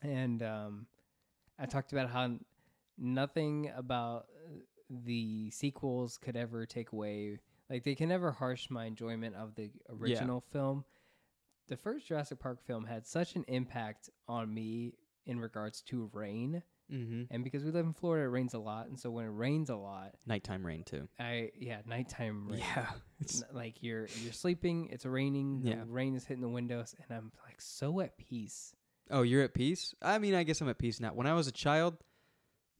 and 0.02 0.42
um, 0.42 0.86
I 1.58 1.66
talked 1.66 1.92
about 1.92 2.10
how 2.10 2.36
nothing 2.98 3.70
about 3.76 4.26
uh, 4.44 4.58
the 4.90 5.50
sequels 5.52 6.18
could 6.18 6.36
ever 6.36 6.66
take 6.66 6.92
away, 6.92 7.38
like 7.70 7.84
they 7.84 7.94
can 7.94 8.08
never 8.08 8.32
harsh 8.32 8.68
my 8.70 8.86
enjoyment 8.86 9.36
of 9.36 9.54
the 9.54 9.70
original 9.88 10.42
film. 10.52 10.84
The 11.70 11.76
first 11.78 12.06
Jurassic 12.06 12.38
Park 12.38 12.60
film 12.66 12.84
had 12.84 13.06
such 13.06 13.34
an 13.36 13.44
impact 13.48 14.10
on 14.28 14.52
me 14.52 14.92
in 15.24 15.40
regards 15.40 15.80
to 15.82 16.10
rain, 16.12 16.62
Mm-hmm. 16.92 17.32
and 17.32 17.44
because 17.44 17.62
we 17.62 17.70
live 17.70 17.86
in 17.86 17.92
Florida, 17.92 18.24
it 18.26 18.30
rains 18.30 18.52
a 18.52 18.58
lot, 18.58 18.88
and 18.88 18.98
so 18.98 19.12
when 19.12 19.24
it 19.24 19.28
rains 19.28 19.70
a 19.70 19.76
lot, 19.76 20.16
Nighttime 20.26 20.66
rain 20.66 20.82
too. 20.82 21.08
I 21.20 21.50
yeah, 21.56 21.82
nighttime 21.86 22.48
rain. 22.48 22.58
Yeah, 22.58 22.86
it's, 23.20 23.44
like 23.52 23.76
you're 23.80 24.08
you're 24.24 24.32
sleeping 24.32 24.88
it's 24.90 25.06
raining 25.06 25.62
the 25.62 25.70
Yeah. 25.70 25.84
rain 25.86 26.16
is 26.16 26.24
hitting 26.24 26.42
the 26.42 26.48
windows 26.48 26.96
and 26.98 27.16
i'm 27.16 27.30
like 27.46 27.60
so 27.60 28.00
at 28.00 28.18
peace 28.18 28.74
oh, 29.08 29.22
you're 29.22 29.42
at 29.44 29.54
peace. 29.54 29.94
I 30.02 30.18
mean, 30.18 30.34
I 30.34 30.42
guess 30.42 30.60
I'm 30.60 30.68
at 30.68 30.78
peace 30.78 30.98
now. 30.98 31.10
When 31.14 31.28
I 31.28 31.34
was 31.34 31.46
a 31.46 31.52
child, 31.52 31.96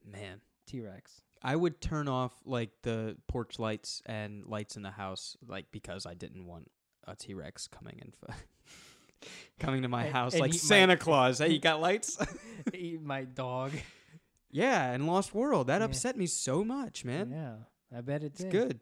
man, 0.05 0.41
t-rex 0.67 1.23
I 1.43 1.55
would 1.55 1.81
turn 1.81 2.09
off 2.09 2.33
like 2.45 2.71
the 2.83 3.17
porch 3.29 3.59
lights 3.61 4.03
and 4.07 4.45
lights 4.47 4.77
in 4.77 4.83
the 4.83 4.91
house, 4.91 5.37
like 5.47 5.67
because 5.71 6.05
I 6.05 6.15
didn't 6.15 6.47
want 6.47 6.69
a 7.07 7.15
T 7.17 7.35
Rex 7.35 7.67
coming 7.69 7.99
in, 8.03 8.13
for. 8.13 8.35
coming 9.59 9.83
to 9.83 9.89
my 9.89 10.05
And- 10.05 10.13
house 10.15 10.33
and 10.35 10.41
like 10.41 10.51
eat 10.55 10.63
my- 10.63 10.69
Santa 10.69 10.97
Claus. 10.97 11.39
Hey, 11.39 11.49
you 11.51 11.59
got 11.61 11.81
lights? 11.81 12.17
eat 12.75 13.03
my 13.03 13.25
dog 13.25 13.73
yeah, 14.51 14.91
and 14.93 15.07
Lost 15.07 15.35
World 15.35 15.67
that 15.69 15.81
Yeah. 15.81 15.85
upset 15.87 16.17
me 16.17 16.27
so 16.27 16.65
much, 16.65 17.05
man. 17.05 17.31
yeah 17.31 17.55
i 17.97 18.01
bet 18.01 18.23
it 18.23 18.27
It's 18.27 18.43
did 18.43 18.53
good. 18.53 18.81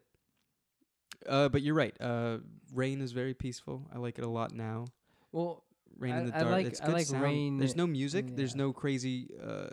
Uh, 1.27 1.49
but 1.49 1.61
you're 1.61 1.75
right. 1.75 1.95
Uh, 1.99 2.37
rain 2.73 3.01
is 3.01 3.11
very 3.11 3.33
peaceful. 3.33 3.87
I 3.93 3.97
like 3.97 4.17
it 4.19 4.23
a 4.23 4.29
lot 4.29 4.53
now. 4.53 4.85
well 5.31 5.63
Rain 5.97 6.13
I- 6.13 6.19
in 6.19 6.25
the 6.27 6.35
I 6.35 6.39
dark. 6.39 6.51
like- 6.51 6.65
it's 6.67 6.79
I 6.81 6.85
good 6.85 6.93
like 6.93 7.05
sound. 7.07 7.23
rain- 7.23 7.57
There's 7.57 7.75
no 7.75 7.87
music. 7.87 8.35
There's 8.35 8.55
no 8.55 8.71
crazy. 8.71 9.29
Uh, 9.41 9.67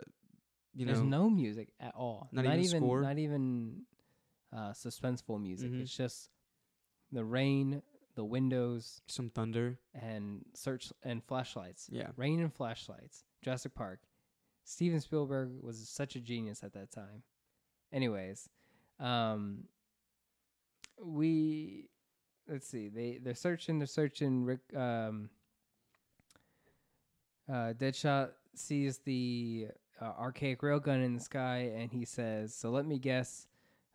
you 0.75 0.85
know. 0.85 0.91
there's 0.93 1.03
no 1.05 1.27
music 1.29 1.69
at 1.79 1.95
all 1.95 2.27
Not 2.31 2.45
even 2.45 2.59
even 2.59 2.81
score? 2.81 3.01
not 3.01 3.17
even 3.17 3.81
uh 4.53 4.73
suspenseful 4.73 5.41
music 5.41 5.71
Mhm. 5.71 5.81
it's 5.81 5.95
just 5.95 6.29
the 7.11 7.25
rain 7.25 7.81
the 8.17 8.25
windows 8.25 9.01
some 9.07 9.29
thunder. 9.29 9.77
and 9.93 10.43
search 10.55 10.91
and 11.03 11.23
flashlights. 11.23 11.87
Yeah. 11.89 12.09
rain 12.17 12.41
and 12.41 12.53
flashlights. 12.53 13.23
Jurassic 13.43 13.73
park. 13.75 13.99
Steven 14.65 14.99
spielberg 14.99 15.51
was 15.61 15.87
such 15.87 16.15
a 16.17 16.19
genius 16.19 16.63
at 16.63 16.73
that 16.73 16.91
time. 16.91 17.23
Anyways 17.93 18.49
um 18.99 19.65
we 20.99 21.89
let's 22.49 22.67
see. 22.67 22.89
They 22.89 23.19
they're 23.23 23.35
searching 23.35 23.77
they're 23.77 23.87
searching. 23.87 24.43
Rick 24.43 24.61
um 24.75 25.29
uh 27.47 27.73
deadshot 27.77 28.31
sees 28.55 28.97
the 28.97 29.67
uh, 30.01 30.05
archaic 30.19 30.61
railgun 30.61 31.05
in 31.05 31.13
the 31.13 31.19
sky 31.19 31.71
and 31.75 31.91
he 31.91 32.03
says 32.05 32.53
so 32.53 32.71
let 32.71 32.85
me 32.87 32.97
guess 32.97 33.47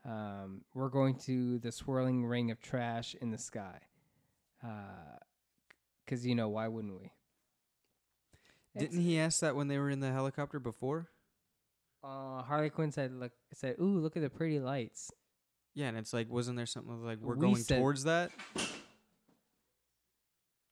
um 0.05 0.63
we're 0.75 0.89
going 0.89 1.17
to 1.17 1.59
the 1.59 1.73
swirling 1.73 2.25
ring 2.25 2.51
of 2.53 2.61
trash 2.61 3.17
in 3.21 3.31
the 3.31 3.39
sky 3.39 3.81
uh 4.65 5.17
because 6.05 6.27
you 6.27 6.35
know 6.35 6.49
why 6.49 6.69
wouldn't 6.69 6.95
we 7.01 7.11
Didn't 8.79 9.01
he 9.01 9.19
ask 9.19 9.41
that 9.41 9.55
when 9.57 9.69
they 9.69 9.79
were 9.79 9.91
in 9.91 10.01
the 10.01 10.13
helicopter 10.13 10.59
before? 10.61 11.09
uh 12.05 12.43
harley 12.43 12.69
quinn 12.71 12.91
said 12.91 13.13
look 13.13 13.31
said 13.53 13.77
ooh 13.81 13.99
look 14.01 14.17
at 14.17 14.23
the 14.23 14.31
pretty 14.31 14.59
lights 14.59 15.11
Yeah, 15.75 15.87
and 15.89 15.97
it's 15.97 16.13
like, 16.13 16.29
wasn't 16.29 16.57
there 16.57 16.67
something 16.67 17.05
like 17.05 17.19
we're 17.21 17.35
We 17.37 17.41
going 17.41 17.57
said- 17.57 17.79
towards 17.79 18.05
that? 18.05 18.31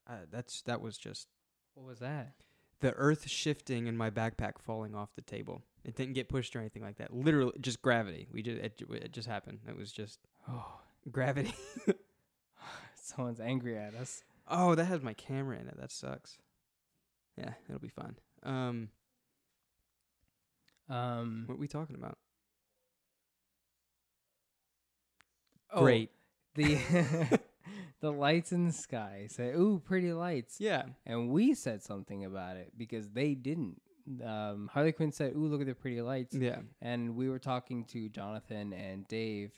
Uh, 0.09 0.13
that's 0.31 0.63
that 0.63 0.81
was 0.81 0.99
just 0.99 1.29
what 1.75 1.87
was 1.87 2.01
that 2.01 2.33
the 2.81 2.93
earth 2.95 3.29
shifting 3.29 3.87
and 3.89 3.97
my 3.97 4.11
backpack 4.11 4.59
falling 4.59 4.95
off 4.95 5.11
the 5.15 5.21
table. 5.23 5.63
It 5.85 5.95
didn't 5.97 6.15
get 6.15 6.29
pushed 6.31 6.57
or 6.57 6.61
anything 6.61 6.83
like 6.83 6.97
that. 6.97 7.13
Literally, 7.15 7.53
just 7.61 7.81
gravity. 7.83 8.27
We 8.33 8.43
just 8.43 8.59
it, 8.61 8.81
it 8.91 9.13
just 9.13 9.29
happened. 9.29 9.61
It 9.69 9.77
was 9.77 9.93
just 9.93 10.19
oh 10.49 10.81
gravity. 11.11 11.55
someone's 13.11 13.41
angry 13.41 13.77
at 13.79 13.95
us 13.95 14.23
oh, 14.53 14.75
that 14.75 14.87
has 14.87 15.01
my 15.03 15.13
camera 15.15 15.57
in 15.61 15.69
it. 15.69 15.79
That 15.79 15.93
sucks. 15.93 16.39
Yeah, 17.37 17.53
it'll 17.69 17.81
be 17.81 17.89
fine. 17.89 18.17
Um, 18.43 18.89
um 20.89 21.45
what 21.47 21.55
are 21.55 21.59
we 21.59 21.69
talking 21.69 21.95
about? 21.97 22.19
oh, 25.73 25.81
Great. 25.83 26.11
the 26.55 26.79
the 28.01 28.11
lights 28.11 28.53
in 28.53 28.67
the 28.67 28.73
sky 28.73 29.27
say 29.31 29.51
ooh 29.53 29.81
pretty 29.85 30.13
lights 30.13 30.57
Yeah. 30.61 30.83
and 31.07 31.31
we 31.31 31.55
said 31.55 31.83
something 31.83 32.25
about 32.25 32.57
it 32.57 32.73
because 32.77 33.09
they 33.11 33.35
didn't 33.35 33.81
um 34.25 34.69
harley 34.73 34.91
quinn 34.93 35.13
said 35.13 35.35
ooh 35.37 35.47
look 35.47 35.61
at 35.61 35.67
the 35.69 35.75
pretty 35.75 36.01
lights 36.03 36.35
Yeah. 36.35 36.61
and 36.83 37.15
we 37.15 37.29
were 37.29 37.39
talking 37.39 37.85
to 37.87 38.09
jonathan 38.09 38.73
and 38.73 39.07
dave 39.07 39.53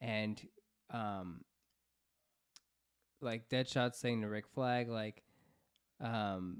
and 0.00 0.40
um 0.90 1.40
like 3.20 3.48
deadshot 3.48 3.94
saying 3.94 4.20
to 4.22 4.28
rick 4.28 4.46
flag 4.48 4.88
like 4.88 5.22
um 6.00 6.58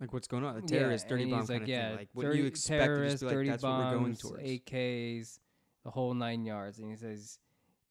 Like 0.00 0.12
what's 0.12 0.28
going 0.28 0.44
on? 0.44 0.54
The 0.54 0.60
yeah, 0.72 0.80
terrorist, 0.80 1.08
dirty 1.08 1.24
bomb 1.26 1.40
he's 1.40 1.48
kind 1.48 1.60
like, 1.60 1.62
of 1.62 1.68
yeah, 1.68 1.88
thing. 1.88 1.96
Like 1.98 2.08
what 2.14 2.22
do 2.22 2.28
you 2.28 2.34
dirty- 2.44 2.46
expect 2.48 2.84
to 2.86 3.08
just 3.10 3.20
be 3.20 3.26
like, 3.26 3.34
dirty 3.34 3.50
that's 3.50 3.62
what 3.62 3.78
we're 3.78 3.90
going 3.90 4.02
bombs, 4.04 4.20
towards. 4.20 4.42
AKs, 4.42 5.38
the 5.84 5.90
whole 5.90 6.14
nine 6.14 6.44
yards, 6.44 6.78
and 6.78 6.88
he 6.90 6.96
says, 6.96 7.38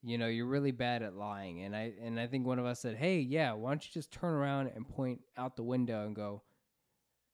you 0.02 0.18
know, 0.18 0.28
you're 0.28 0.46
really 0.48 0.72
bad 0.72 1.04
at 1.04 1.14
lying, 1.16 1.62
and 1.64 1.76
I 1.76 1.94
and 2.02 2.20
I 2.20 2.26
think 2.28 2.48
one 2.48 2.58
of 2.58 2.66
us 2.66 2.80
said, 2.80 2.96
hey, 2.96 3.20
yeah, 3.20 3.52
why 3.54 3.72
don't 3.72 3.84
you 3.86 3.92
just 3.94 4.12
turn 4.12 4.34
around 4.34 4.68
and 4.76 4.88
point 4.88 5.20
out 5.38 5.56
the 5.58 5.64
window 5.64 6.06
and 6.06 6.16
go, 6.16 6.42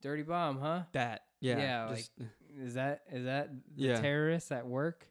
dirty 0.01 0.23
bomb, 0.23 0.59
huh? 0.59 0.83
that. 0.93 1.21
Yeah. 1.41 1.57
Yeah, 1.59 1.95
just, 1.95 2.11
Is 2.59 2.73
that 2.73 3.03
is 3.11 3.25
that 3.25 3.49
the 3.75 3.83
Yeah. 3.83 4.01
terrorists 4.01 4.51
at 4.51 4.65
work? 4.65 5.05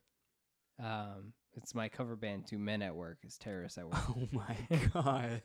Um, 0.82 1.32
it's 1.56 1.74
my 1.74 1.88
cover 1.88 2.16
band. 2.16 2.46
Two 2.46 2.58
men 2.58 2.82
at 2.82 2.94
work 2.94 3.18
is 3.24 3.36
terrorists 3.38 3.78
at 3.78 3.84
work. 3.86 3.96
oh 4.10 4.28
my 4.32 4.56
god. 4.92 5.42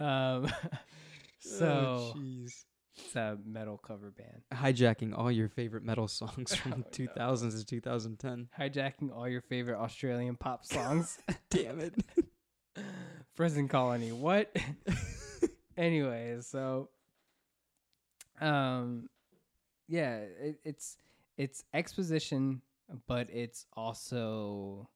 um, 0.00 0.52
so 1.38 1.66
Oh, 1.66 2.14
jeez. 2.16 2.64
it's 2.96 3.16
a 3.16 3.38
metal 3.44 3.78
cover 3.78 4.10
band. 4.10 4.42
hijacking 4.52 5.16
all 5.16 5.30
your 5.30 5.48
favorite 5.48 5.84
metal 5.84 6.08
songs 6.08 6.54
from 6.54 6.70
no. 6.70 6.76
2000s 6.90 7.58
to 7.58 7.64
2010. 7.64 8.48
hijacking 8.58 9.14
all 9.14 9.28
your 9.28 9.40
favorite 9.42 9.78
Australian 9.78 10.36
pop 10.36 10.64
songs. 10.64 11.18
Damn 11.50 11.80
it. 11.80 11.94
Prison 13.34 13.68
Colony. 13.68 14.12
What? 14.12 14.54
Anyways, 15.76 16.46
so 16.46 16.90
um 18.40 19.08
yeah, 19.88 20.16
it, 20.40 20.58
it's 20.64 20.96
it's 21.36 21.64
exposition, 21.74 22.60
but 23.06 23.28
it's 23.30 23.66
also 23.74 24.88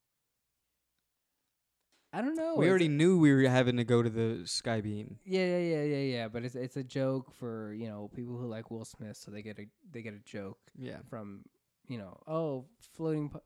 I 2.13 2.23
don't 2.23 2.37
know. 2.37 2.55
we 2.57 2.69
already 2.71 2.89
knew 2.89 3.19
we 3.19 3.33
were 3.35 3.43
having 3.49 3.77
to 3.77 3.85
go 3.85 4.03
to 4.03 4.09
the 4.09 4.41
Skybeam. 4.45 5.17
yeah, 5.27 5.45
yeah, 5.45 5.59
yeah, 5.59 5.83
yeah, 5.83 5.97
yeah. 6.17 6.29
But 6.29 6.45
it's 6.45 6.55
it's 6.55 6.77
a 6.77 6.85
joke 6.85 7.33
for 7.39 7.75
you 7.75 7.89
know 7.89 8.11
people 8.15 8.37
who 8.39 8.47
like 8.47 8.71
Will 8.71 8.85
Smith, 8.87 9.17
so 9.17 9.31
they 9.31 9.43
get 9.43 9.59
a 9.59 9.67
they 9.93 10.03
get 10.03 10.15
a 10.15 10.21
joke 10.25 10.59
Yeah. 10.79 10.99
from 11.11 11.43
you 11.89 11.99
know 11.99 12.19
oh 12.27 12.67
floating 12.97 13.29
p- 13.31 13.39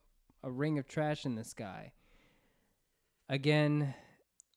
a 0.44 0.50
ring 0.50 0.78
of 0.78 0.86
trash 0.86 1.26
in 1.26 1.34
the 1.34 1.44
sky 1.44 1.92
again 3.28 3.94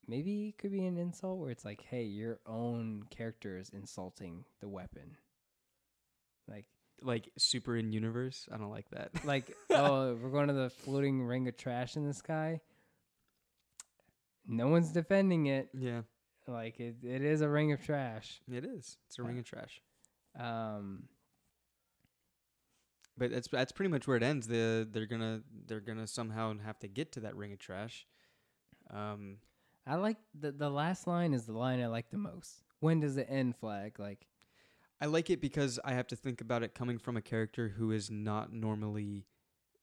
maybe 0.08 0.48
it 0.50 0.58
could 0.58 0.72
be 0.72 0.86
an 0.86 0.98
insult 0.98 1.38
where 1.40 1.50
it's 1.52 1.66
like 1.66 1.82
hey 1.90 2.04
your 2.04 2.40
own 2.46 3.04
character 3.10 3.58
is 3.58 3.70
insulting 3.70 4.46
the 4.62 4.70
weapon 4.70 5.18
like 6.48 6.66
Like 7.02 7.30
super 7.38 7.76
in 7.76 7.92
universe. 7.92 8.48
I 8.52 8.58
don't 8.58 8.70
like 8.70 8.90
that. 8.92 9.12
like 9.26 9.56
oh 9.70 10.16
we're 10.16 10.30
going 10.30 10.48
to 10.48 10.54
the 10.54 10.70
floating 10.70 11.24
ring 11.24 11.48
of 11.48 11.58
trash 11.58 11.96
in 11.96 12.06
the 12.08 12.14
sky 12.14 12.62
no 14.46 14.68
one's 14.68 14.92
defending 14.92 15.46
it 15.48 15.70
yeah. 15.74 16.02
Like 16.48 16.80
it, 16.80 16.98
it 17.04 17.22
is 17.22 17.40
a 17.42 17.48
ring 17.48 17.72
of 17.72 17.84
trash. 17.86 18.42
It 18.52 18.66
is. 18.66 18.98
It's 19.08 19.18
a 19.18 19.24
ring 19.24 19.40
of 19.40 19.46
trash. 19.46 19.82
Um, 20.38 21.04
But 23.18 23.32
that's 23.32 23.48
that's 23.48 23.72
pretty 23.72 23.90
much 23.90 24.08
where 24.08 24.18
it 24.18 24.24
ends. 24.24 24.48
The 24.48 24.88
they're 24.92 25.06
gonna 25.06 25.42
they're 25.68 25.80
gonna 25.80 26.08
somehow 26.08 26.54
have 26.66 26.80
to 26.80 26.88
get 26.88 27.14
to 27.14 27.22
that 27.22 27.36
ring 27.38 27.54
of 27.54 27.60
trash. 27.60 28.06
Um, 28.90 29.38
I 29.88 29.96
like 29.96 30.18
the 30.38 30.52
the 30.52 30.70
last 30.70 31.08
line 31.08 31.34
is 31.34 31.46
the 31.46 31.54
line 31.54 31.82
I 31.82 31.88
like 31.88 32.10
the 32.10 32.18
most. 32.18 32.64
When 32.82 33.00
does 33.00 33.16
it 33.16 33.28
end? 33.30 33.56
Flag 33.56 33.98
like 33.98 34.28
I 35.02 35.06
like 35.08 35.30
it 35.30 35.42
because 35.42 35.80
I 35.84 35.94
have 35.94 36.08
to 36.08 36.16
think 36.16 36.42
about 36.42 36.64
it 36.64 36.74
coming 36.74 36.98
from 36.98 37.18
a 37.18 37.22
character 37.22 37.74
who 37.78 37.92
is 37.92 38.10
not 38.10 38.54
normally 38.54 39.26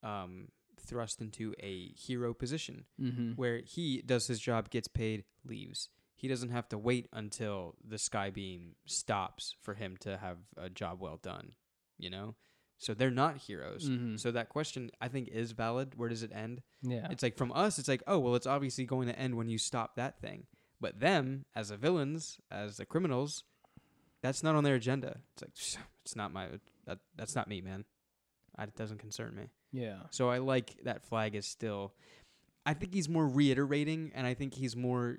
um, 0.02 0.48
thrust 0.80 1.20
into 1.20 1.54
a 1.60 1.88
hero 1.92 2.32
position, 2.32 2.84
mm-hmm. 3.00 3.32
where 3.32 3.58
he 3.58 4.02
does 4.04 4.26
his 4.26 4.40
job, 4.40 4.70
gets 4.70 4.88
paid, 4.88 5.24
leaves. 5.44 5.88
He 6.16 6.28
doesn't 6.28 6.50
have 6.50 6.68
to 6.70 6.78
wait 6.78 7.08
until 7.12 7.76
the 7.86 7.98
sky 7.98 8.30
beam 8.30 8.76
stops 8.86 9.54
for 9.62 9.74
him 9.74 9.96
to 10.00 10.18
have 10.18 10.38
a 10.56 10.68
job 10.68 11.00
well 11.00 11.18
done. 11.22 11.52
You 11.98 12.10
know, 12.10 12.34
so 12.78 12.94
they're 12.94 13.10
not 13.10 13.36
heroes. 13.36 13.88
Mhm. 13.88 14.18
So 14.18 14.30
that 14.30 14.48
question 14.48 14.90
I 15.00 15.08
think 15.08 15.28
is 15.28 15.52
valid. 15.52 15.96
Where 15.96 16.08
does 16.08 16.22
it 16.22 16.32
end? 16.32 16.62
yeah. 16.82 17.08
It's 17.10 17.22
like 17.22 17.36
from 17.36 17.52
us, 17.52 17.78
it's 17.78 17.88
like, 17.88 18.02
oh 18.06 18.18
well, 18.18 18.36
it's 18.36 18.46
obviously 18.46 18.84
going 18.86 19.06
to 19.08 19.18
end 19.18 19.34
when 19.34 19.48
you 19.48 19.58
stop 19.58 19.96
that 19.96 20.20
thing. 20.20 20.46
But 20.80 20.98
them, 20.98 21.44
as 21.54 21.68
the 21.68 21.76
villains, 21.76 22.38
as 22.50 22.78
the 22.78 22.86
criminals, 22.86 23.44
that's 24.22 24.42
not 24.42 24.54
on 24.54 24.64
their 24.64 24.74
agenda. 24.74 25.18
It's 25.34 25.42
like 25.42 25.86
it's 26.04 26.16
not 26.16 26.32
my 26.32 26.48
that 26.86 26.98
that's 27.16 27.34
not 27.34 27.48
me, 27.48 27.60
man. 27.60 27.84
I, 28.56 28.64
it 28.64 28.76
doesn't 28.76 28.98
concern 28.98 29.34
me. 29.36 29.44
yeah. 29.72 29.98
So 30.10 30.28
I 30.28 30.38
like 30.38 30.76
that 30.84 31.04
flag 31.04 31.34
is 31.34 31.46
still. 31.46 31.94
I 32.66 32.74
think 32.74 32.92
he's 32.94 33.08
more 33.08 33.26
reiterating, 33.26 34.12
and 34.14 34.26
I 34.26 34.34
think 34.34 34.54
he's 34.54 34.76
more 34.76 35.18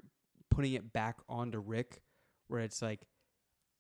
putting 0.50 0.74
it 0.74 0.94
back 0.94 1.18
onto 1.28 1.58
Rick, 1.60 2.02
where 2.50 2.60
it's 2.62 2.82
like, 2.82 3.00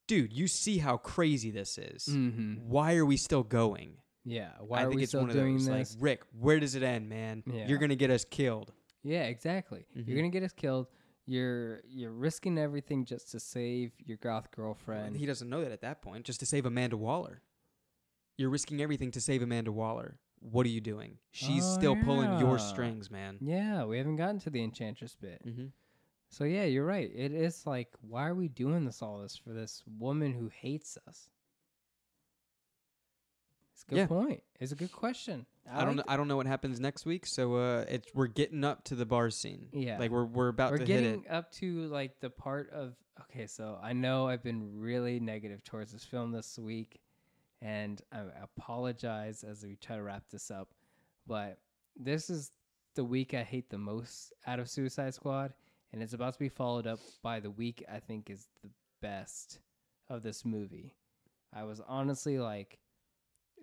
dude, 0.08 0.34
you 0.34 0.48
see 0.48 0.78
how 0.80 0.98
crazy 0.98 1.52
this 1.52 1.78
is. 1.78 2.08
Mm-hmm. 2.10 2.68
Why 2.70 2.96
are 2.96 3.06
we 3.06 3.18
still 3.18 3.44
going? 3.44 3.98
Yeah. 4.26 4.50
Why 4.60 4.80
I 4.80 4.84
are 4.84 4.88
think 4.88 4.96
we 4.98 5.04
it's 5.04 5.12
still 5.12 5.22
one 5.22 5.30
of 5.30 5.36
doing 5.36 5.58
those. 5.58 5.66
this? 5.68 5.94
Like, 5.96 6.04
Rick, 6.04 6.24
where 6.40 6.60
does 6.60 6.76
it 6.76 6.82
end, 6.84 7.08
man? 7.10 7.44
Yeah. 7.46 7.68
You're 7.68 7.78
gonna 7.78 7.96
get 7.96 8.10
us 8.10 8.26
killed. 8.26 8.72
Yeah, 9.04 9.24
exactly. 9.24 9.86
Mhm. 9.96 10.08
You're 10.08 10.18
gonna 10.18 10.30
get 10.30 10.44
us 10.44 10.54
killed. 10.54 10.88
You're 11.32 11.82
you're 11.88 12.12
risking 12.12 12.58
everything 12.58 13.06
just 13.06 13.32
to 13.32 13.40
save 13.40 13.94
your 14.06 14.18
goth 14.18 14.52
girlfriend. 14.52 15.16
He 15.16 15.26
doesn't 15.26 15.50
know 15.50 15.62
that 15.62 15.72
at 15.72 15.80
that 15.82 16.02
point. 16.02 16.26
Just 16.26 16.42
to 16.42 16.46
save 16.46 16.66
Amanda 16.66 16.98
Waller, 16.98 17.42
you're 18.38 18.50
risking 18.50 18.82
everything 18.82 19.12
to 19.12 19.22
save 19.22 19.42
Amanda 19.42 19.72
Waller. 19.72 20.18
What 20.42 20.66
are 20.66 20.70
you 20.70 20.82
doing? 20.82 21.20
She's 21.32 21.64
Oh, 21.64 21.74
still 21.76 21.96
pulling 22.04 22.38
your 22.40 22.60
strings, 22.60 23.10
man. 23.10 23.38
yeah, 23.40 23.86
we 23.86 23.98
haven't 23.98 24.18
gotten 24.18 24.40
to 24.40 24.50
the 24.50 24.62
enchantress 24.62 25.16
bit. 25.16 25.42
Mm-hmm. 25.48 25.68
So 26.30 26.44
yeah, 26.44 26.64
you're 26.66 26.86
right. 26.86 27.10
It 27.16 27.32
is 27.32 27.66
like, 27.66 27.90
why 28.02 28.28
are 28.28 28.36
we 28.36 28.50
doing 28.50 28.84
this 28.86 29.02
all 29.02 29.20
this 29.20 29.38
for 29.38 29.54
this 29.54 29.84
woman 30.00 30.34
who 30.34 30.50
hates 30.50 30.98
us? 31.08 31.30
It's 33.74 33.84
a 33.84 33.90
good 33.90 33.98
Yeah. 34.00 34.08
point. 34.08 34.44
It's 34.60 34.72
a 34.72 34.76
good 34.76 34.92
question. 34.92 35.46
I, 35.72 35.86
don't. 35.86 35.98
like 35.98 36.06
I 36.10 36.18
don't 36.18 36.28
know 36.28 36.38
what 36.38 36.48
happens 36.48 36.80
next 36.80 37.06
week. 37.06 37.26
So 37.26 37.56
uh, 37.56 37.86
it's 37.88 38.08
we're 38.14 38.28
getting 38.28 38.64
up 38.64 38.84
to 38.86 38.96
the 38.96 39.06
bar 39.06 39.30
scene. 39.30 39.68
Yeah. 39.74 39.98
like 40.00 40.12
we're 40.12 40.26
we're 40.26 40.48
about 40.50 40.72
We're 40.72 40.80
to 40.80 40.86
hit 40.86 41.00
it. 41.00 41.04
getting 41.04 41.28
up 41.30 41.52
to 41.54 41.88
like 41.88 42.20
the 42.20 42.30
part 42.30 42.70
of 42.72 42.96
okay, 43.22 43.48
so 43.48 43.78
I 43.82 43.94
know 43.94 44.28
I've 44.28 44.44
been 44.44 44.80
really 44.80 45.20
negative 45.20 45.64
towards 45.64 45.92
this 45.92 46.04
film 46.04 46.32
this 46.32 46.58
week, 46.58 47.00
and 47.62 48.02
I 48.12 48.24
apologize 48.42 49.44
as 49.44 49.64
we 49.64 49.76
try 49.76 49.96
to 49.98 50.04
wrap 50.04 50.24
this 50.32 50.50
up, 50.50 50.70
but 51.28 51.60
this 51.96 52.30
is 52.30 52.52
the 52.96 53.04
week 53.04 53.34
I 53.34 53.44
hate 53.44 53.70
the 53.70 53.78
most 53.78 54.34
out 54.48 54.60
of 54.60 54.70
Suicide 54.70 55.14
Squad, 55.14 55.54
and 55.94 56.02
it's 56.02 56.14
about 56.14 56.34
to 56.34 56.40
be 56.40 56.50
followed 56.50 56.88
up 56.88 57.00
by 57.22 57.40
the 57.40 57.52
week 57.52 57.84
I 57.92 58.00
think 58.00 58.30
is 58.30 58.48
the 58.64 58.70
best 59.02 59.60
of 60.10 60.24
this 60.24 60.44
movie. 60.44 60.96
I 61.54 61.64
was 61.64 61.82
honestly 61.88 62.40
like 62.40 62.80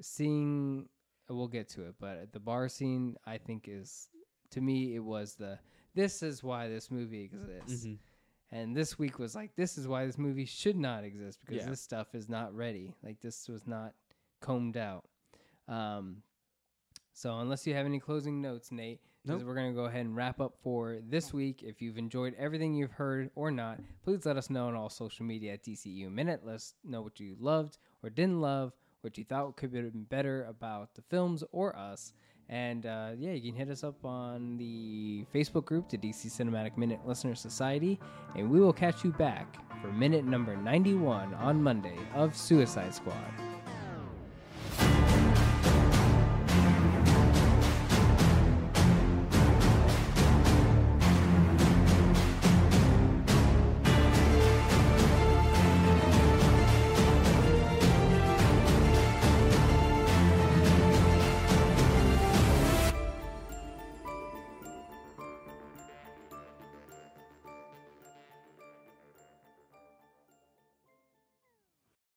seeing 0.01 0.89
we'll 1.37 1.49
get 1.49 1.69
to 1.71 1.83
it, 1.87 1.95
but 2.01 2.33
the 2.33 2.41
bar 2.41 2.69
scene 2.69 3.17
I 3.27 3.39
think 3.39 3.67
is 3.69 4.09
to 4.51 4.61
me 4.61 4.95
it 4.95 5.05
was 5.05 5.35
the 5.35 5.59
this 5.95 6.23
is 6.23 6.43
why 6.43 6.69
this 6.69 6.91
movie 6.91 7.23
exists. 7.23 7.87
Mhm. 7.87 7.99
And 8.51 8.75
this 8.75 8.99
week 8.99 9.19
was 9.19 9.35
like 9.35 9.55
this 9.57 9.77
is 9.77 9.87
why 9.87 10.07
this 10.07 10.17
movie 10.19 10.47
should 10.47 10.77
not 10.77 11.05
exist 11.05 11.39
because 11.41 11.63
Yeah. 11.65 11.69
this 11.71 11.81
stuff 11.81 12.15
is 12.15 12.29
not 12.29 12.55
ready. 12.55 12.95
Like 13.03 13.21
this 13.21 13.49
was 13.49 13.67
not 13.67 13.95
combed 14.41 14.77
out. 14.77 15.05
Um 15.67 16.23
so 17.13 17.39
unless 17.41 17.67
you 17.67 17.75
have 17.75 17.85
any 17.87 17.99
closing 17.99 18.41
notes, 18.41 18.71
Nate, 18.71 19.01
Nope. 19.25 19.43
we're 19.43 19.55
gonna 19.57 19.73
go 19.75 19.85
ahead 19.87 20.07
and 20.07 20.15
wrap 20.17 20.41
up 20.41 20.57
for 20.63 21.01
this 21.03 21.33
week. 21.35 21.63
If 21.63 21.83
you've 21.83 21.99
enjoyed 21.99 22.35
everything 22.35 22.75
you've 22.75 22.93
heard 22.93 23.31
or 23.35 23.51
not, 23.51 23.81
please 24.03 24.25
let 24.25 24.37
us 24.37 24.49
know 24.49 24.69
on 24.69 24.75
all 24.77 24.89
social 24.89 25.27
media 25.27 25.55
at 25.55 25.65
DCU 25.65 26.09
Minute. 26.11 26.45
Let 26.45 26.55
us 26.55 26.75
know 26.85 27.03
what 27.03 27.19
you 27.21 27.37
loved 27.39 27.77
or 28.03 28.09
didn't 28.09 28.41
love, 28.41 28.73
what 29.03 29.19
you 29.19 29.25
thought 29.25 29.57
could 29.57 29.73
have 29.75 29.93
been 29.93 30.05
better 30.05 30.45
about 30.45 30.95
the 30.95 31.03
films 31.03 31.45
or 31.53 31.77
us. 31.77 32.13
And 32.49 32.87
uh, 32.87 33.11
yeah, 33.19 33.33
you 33.33 33.53
can 33.53 33.59
hit 33.59 33.69
us 33.69 33.85
up 33.85 34.05
on 34.05 34.57
the 34.57 35.25
Facebook 35.35 35.67
group, 35.67 35.89
the 35.91 35.99
DC 35.99 36.27
Cinematic 36.27 36.79
Minute 36.79 37.01
Listener 37.07 37.35
Society, 37.35 38.01
and 38.37 38.51
we 38.51 38.59
will 38.59 38.73
catch 38.73 39.05
you 39.05 39.13
back 39.13 39.59
for 39.83 39.89
minute 39.93 40.25
number 40.25 40.57
91 40.57 41.35
on 41.35 41.63
Monday 41.63 41.99
of 42.15 42.35
Suicide 42.35 42.95
Squad. 42.95 43.58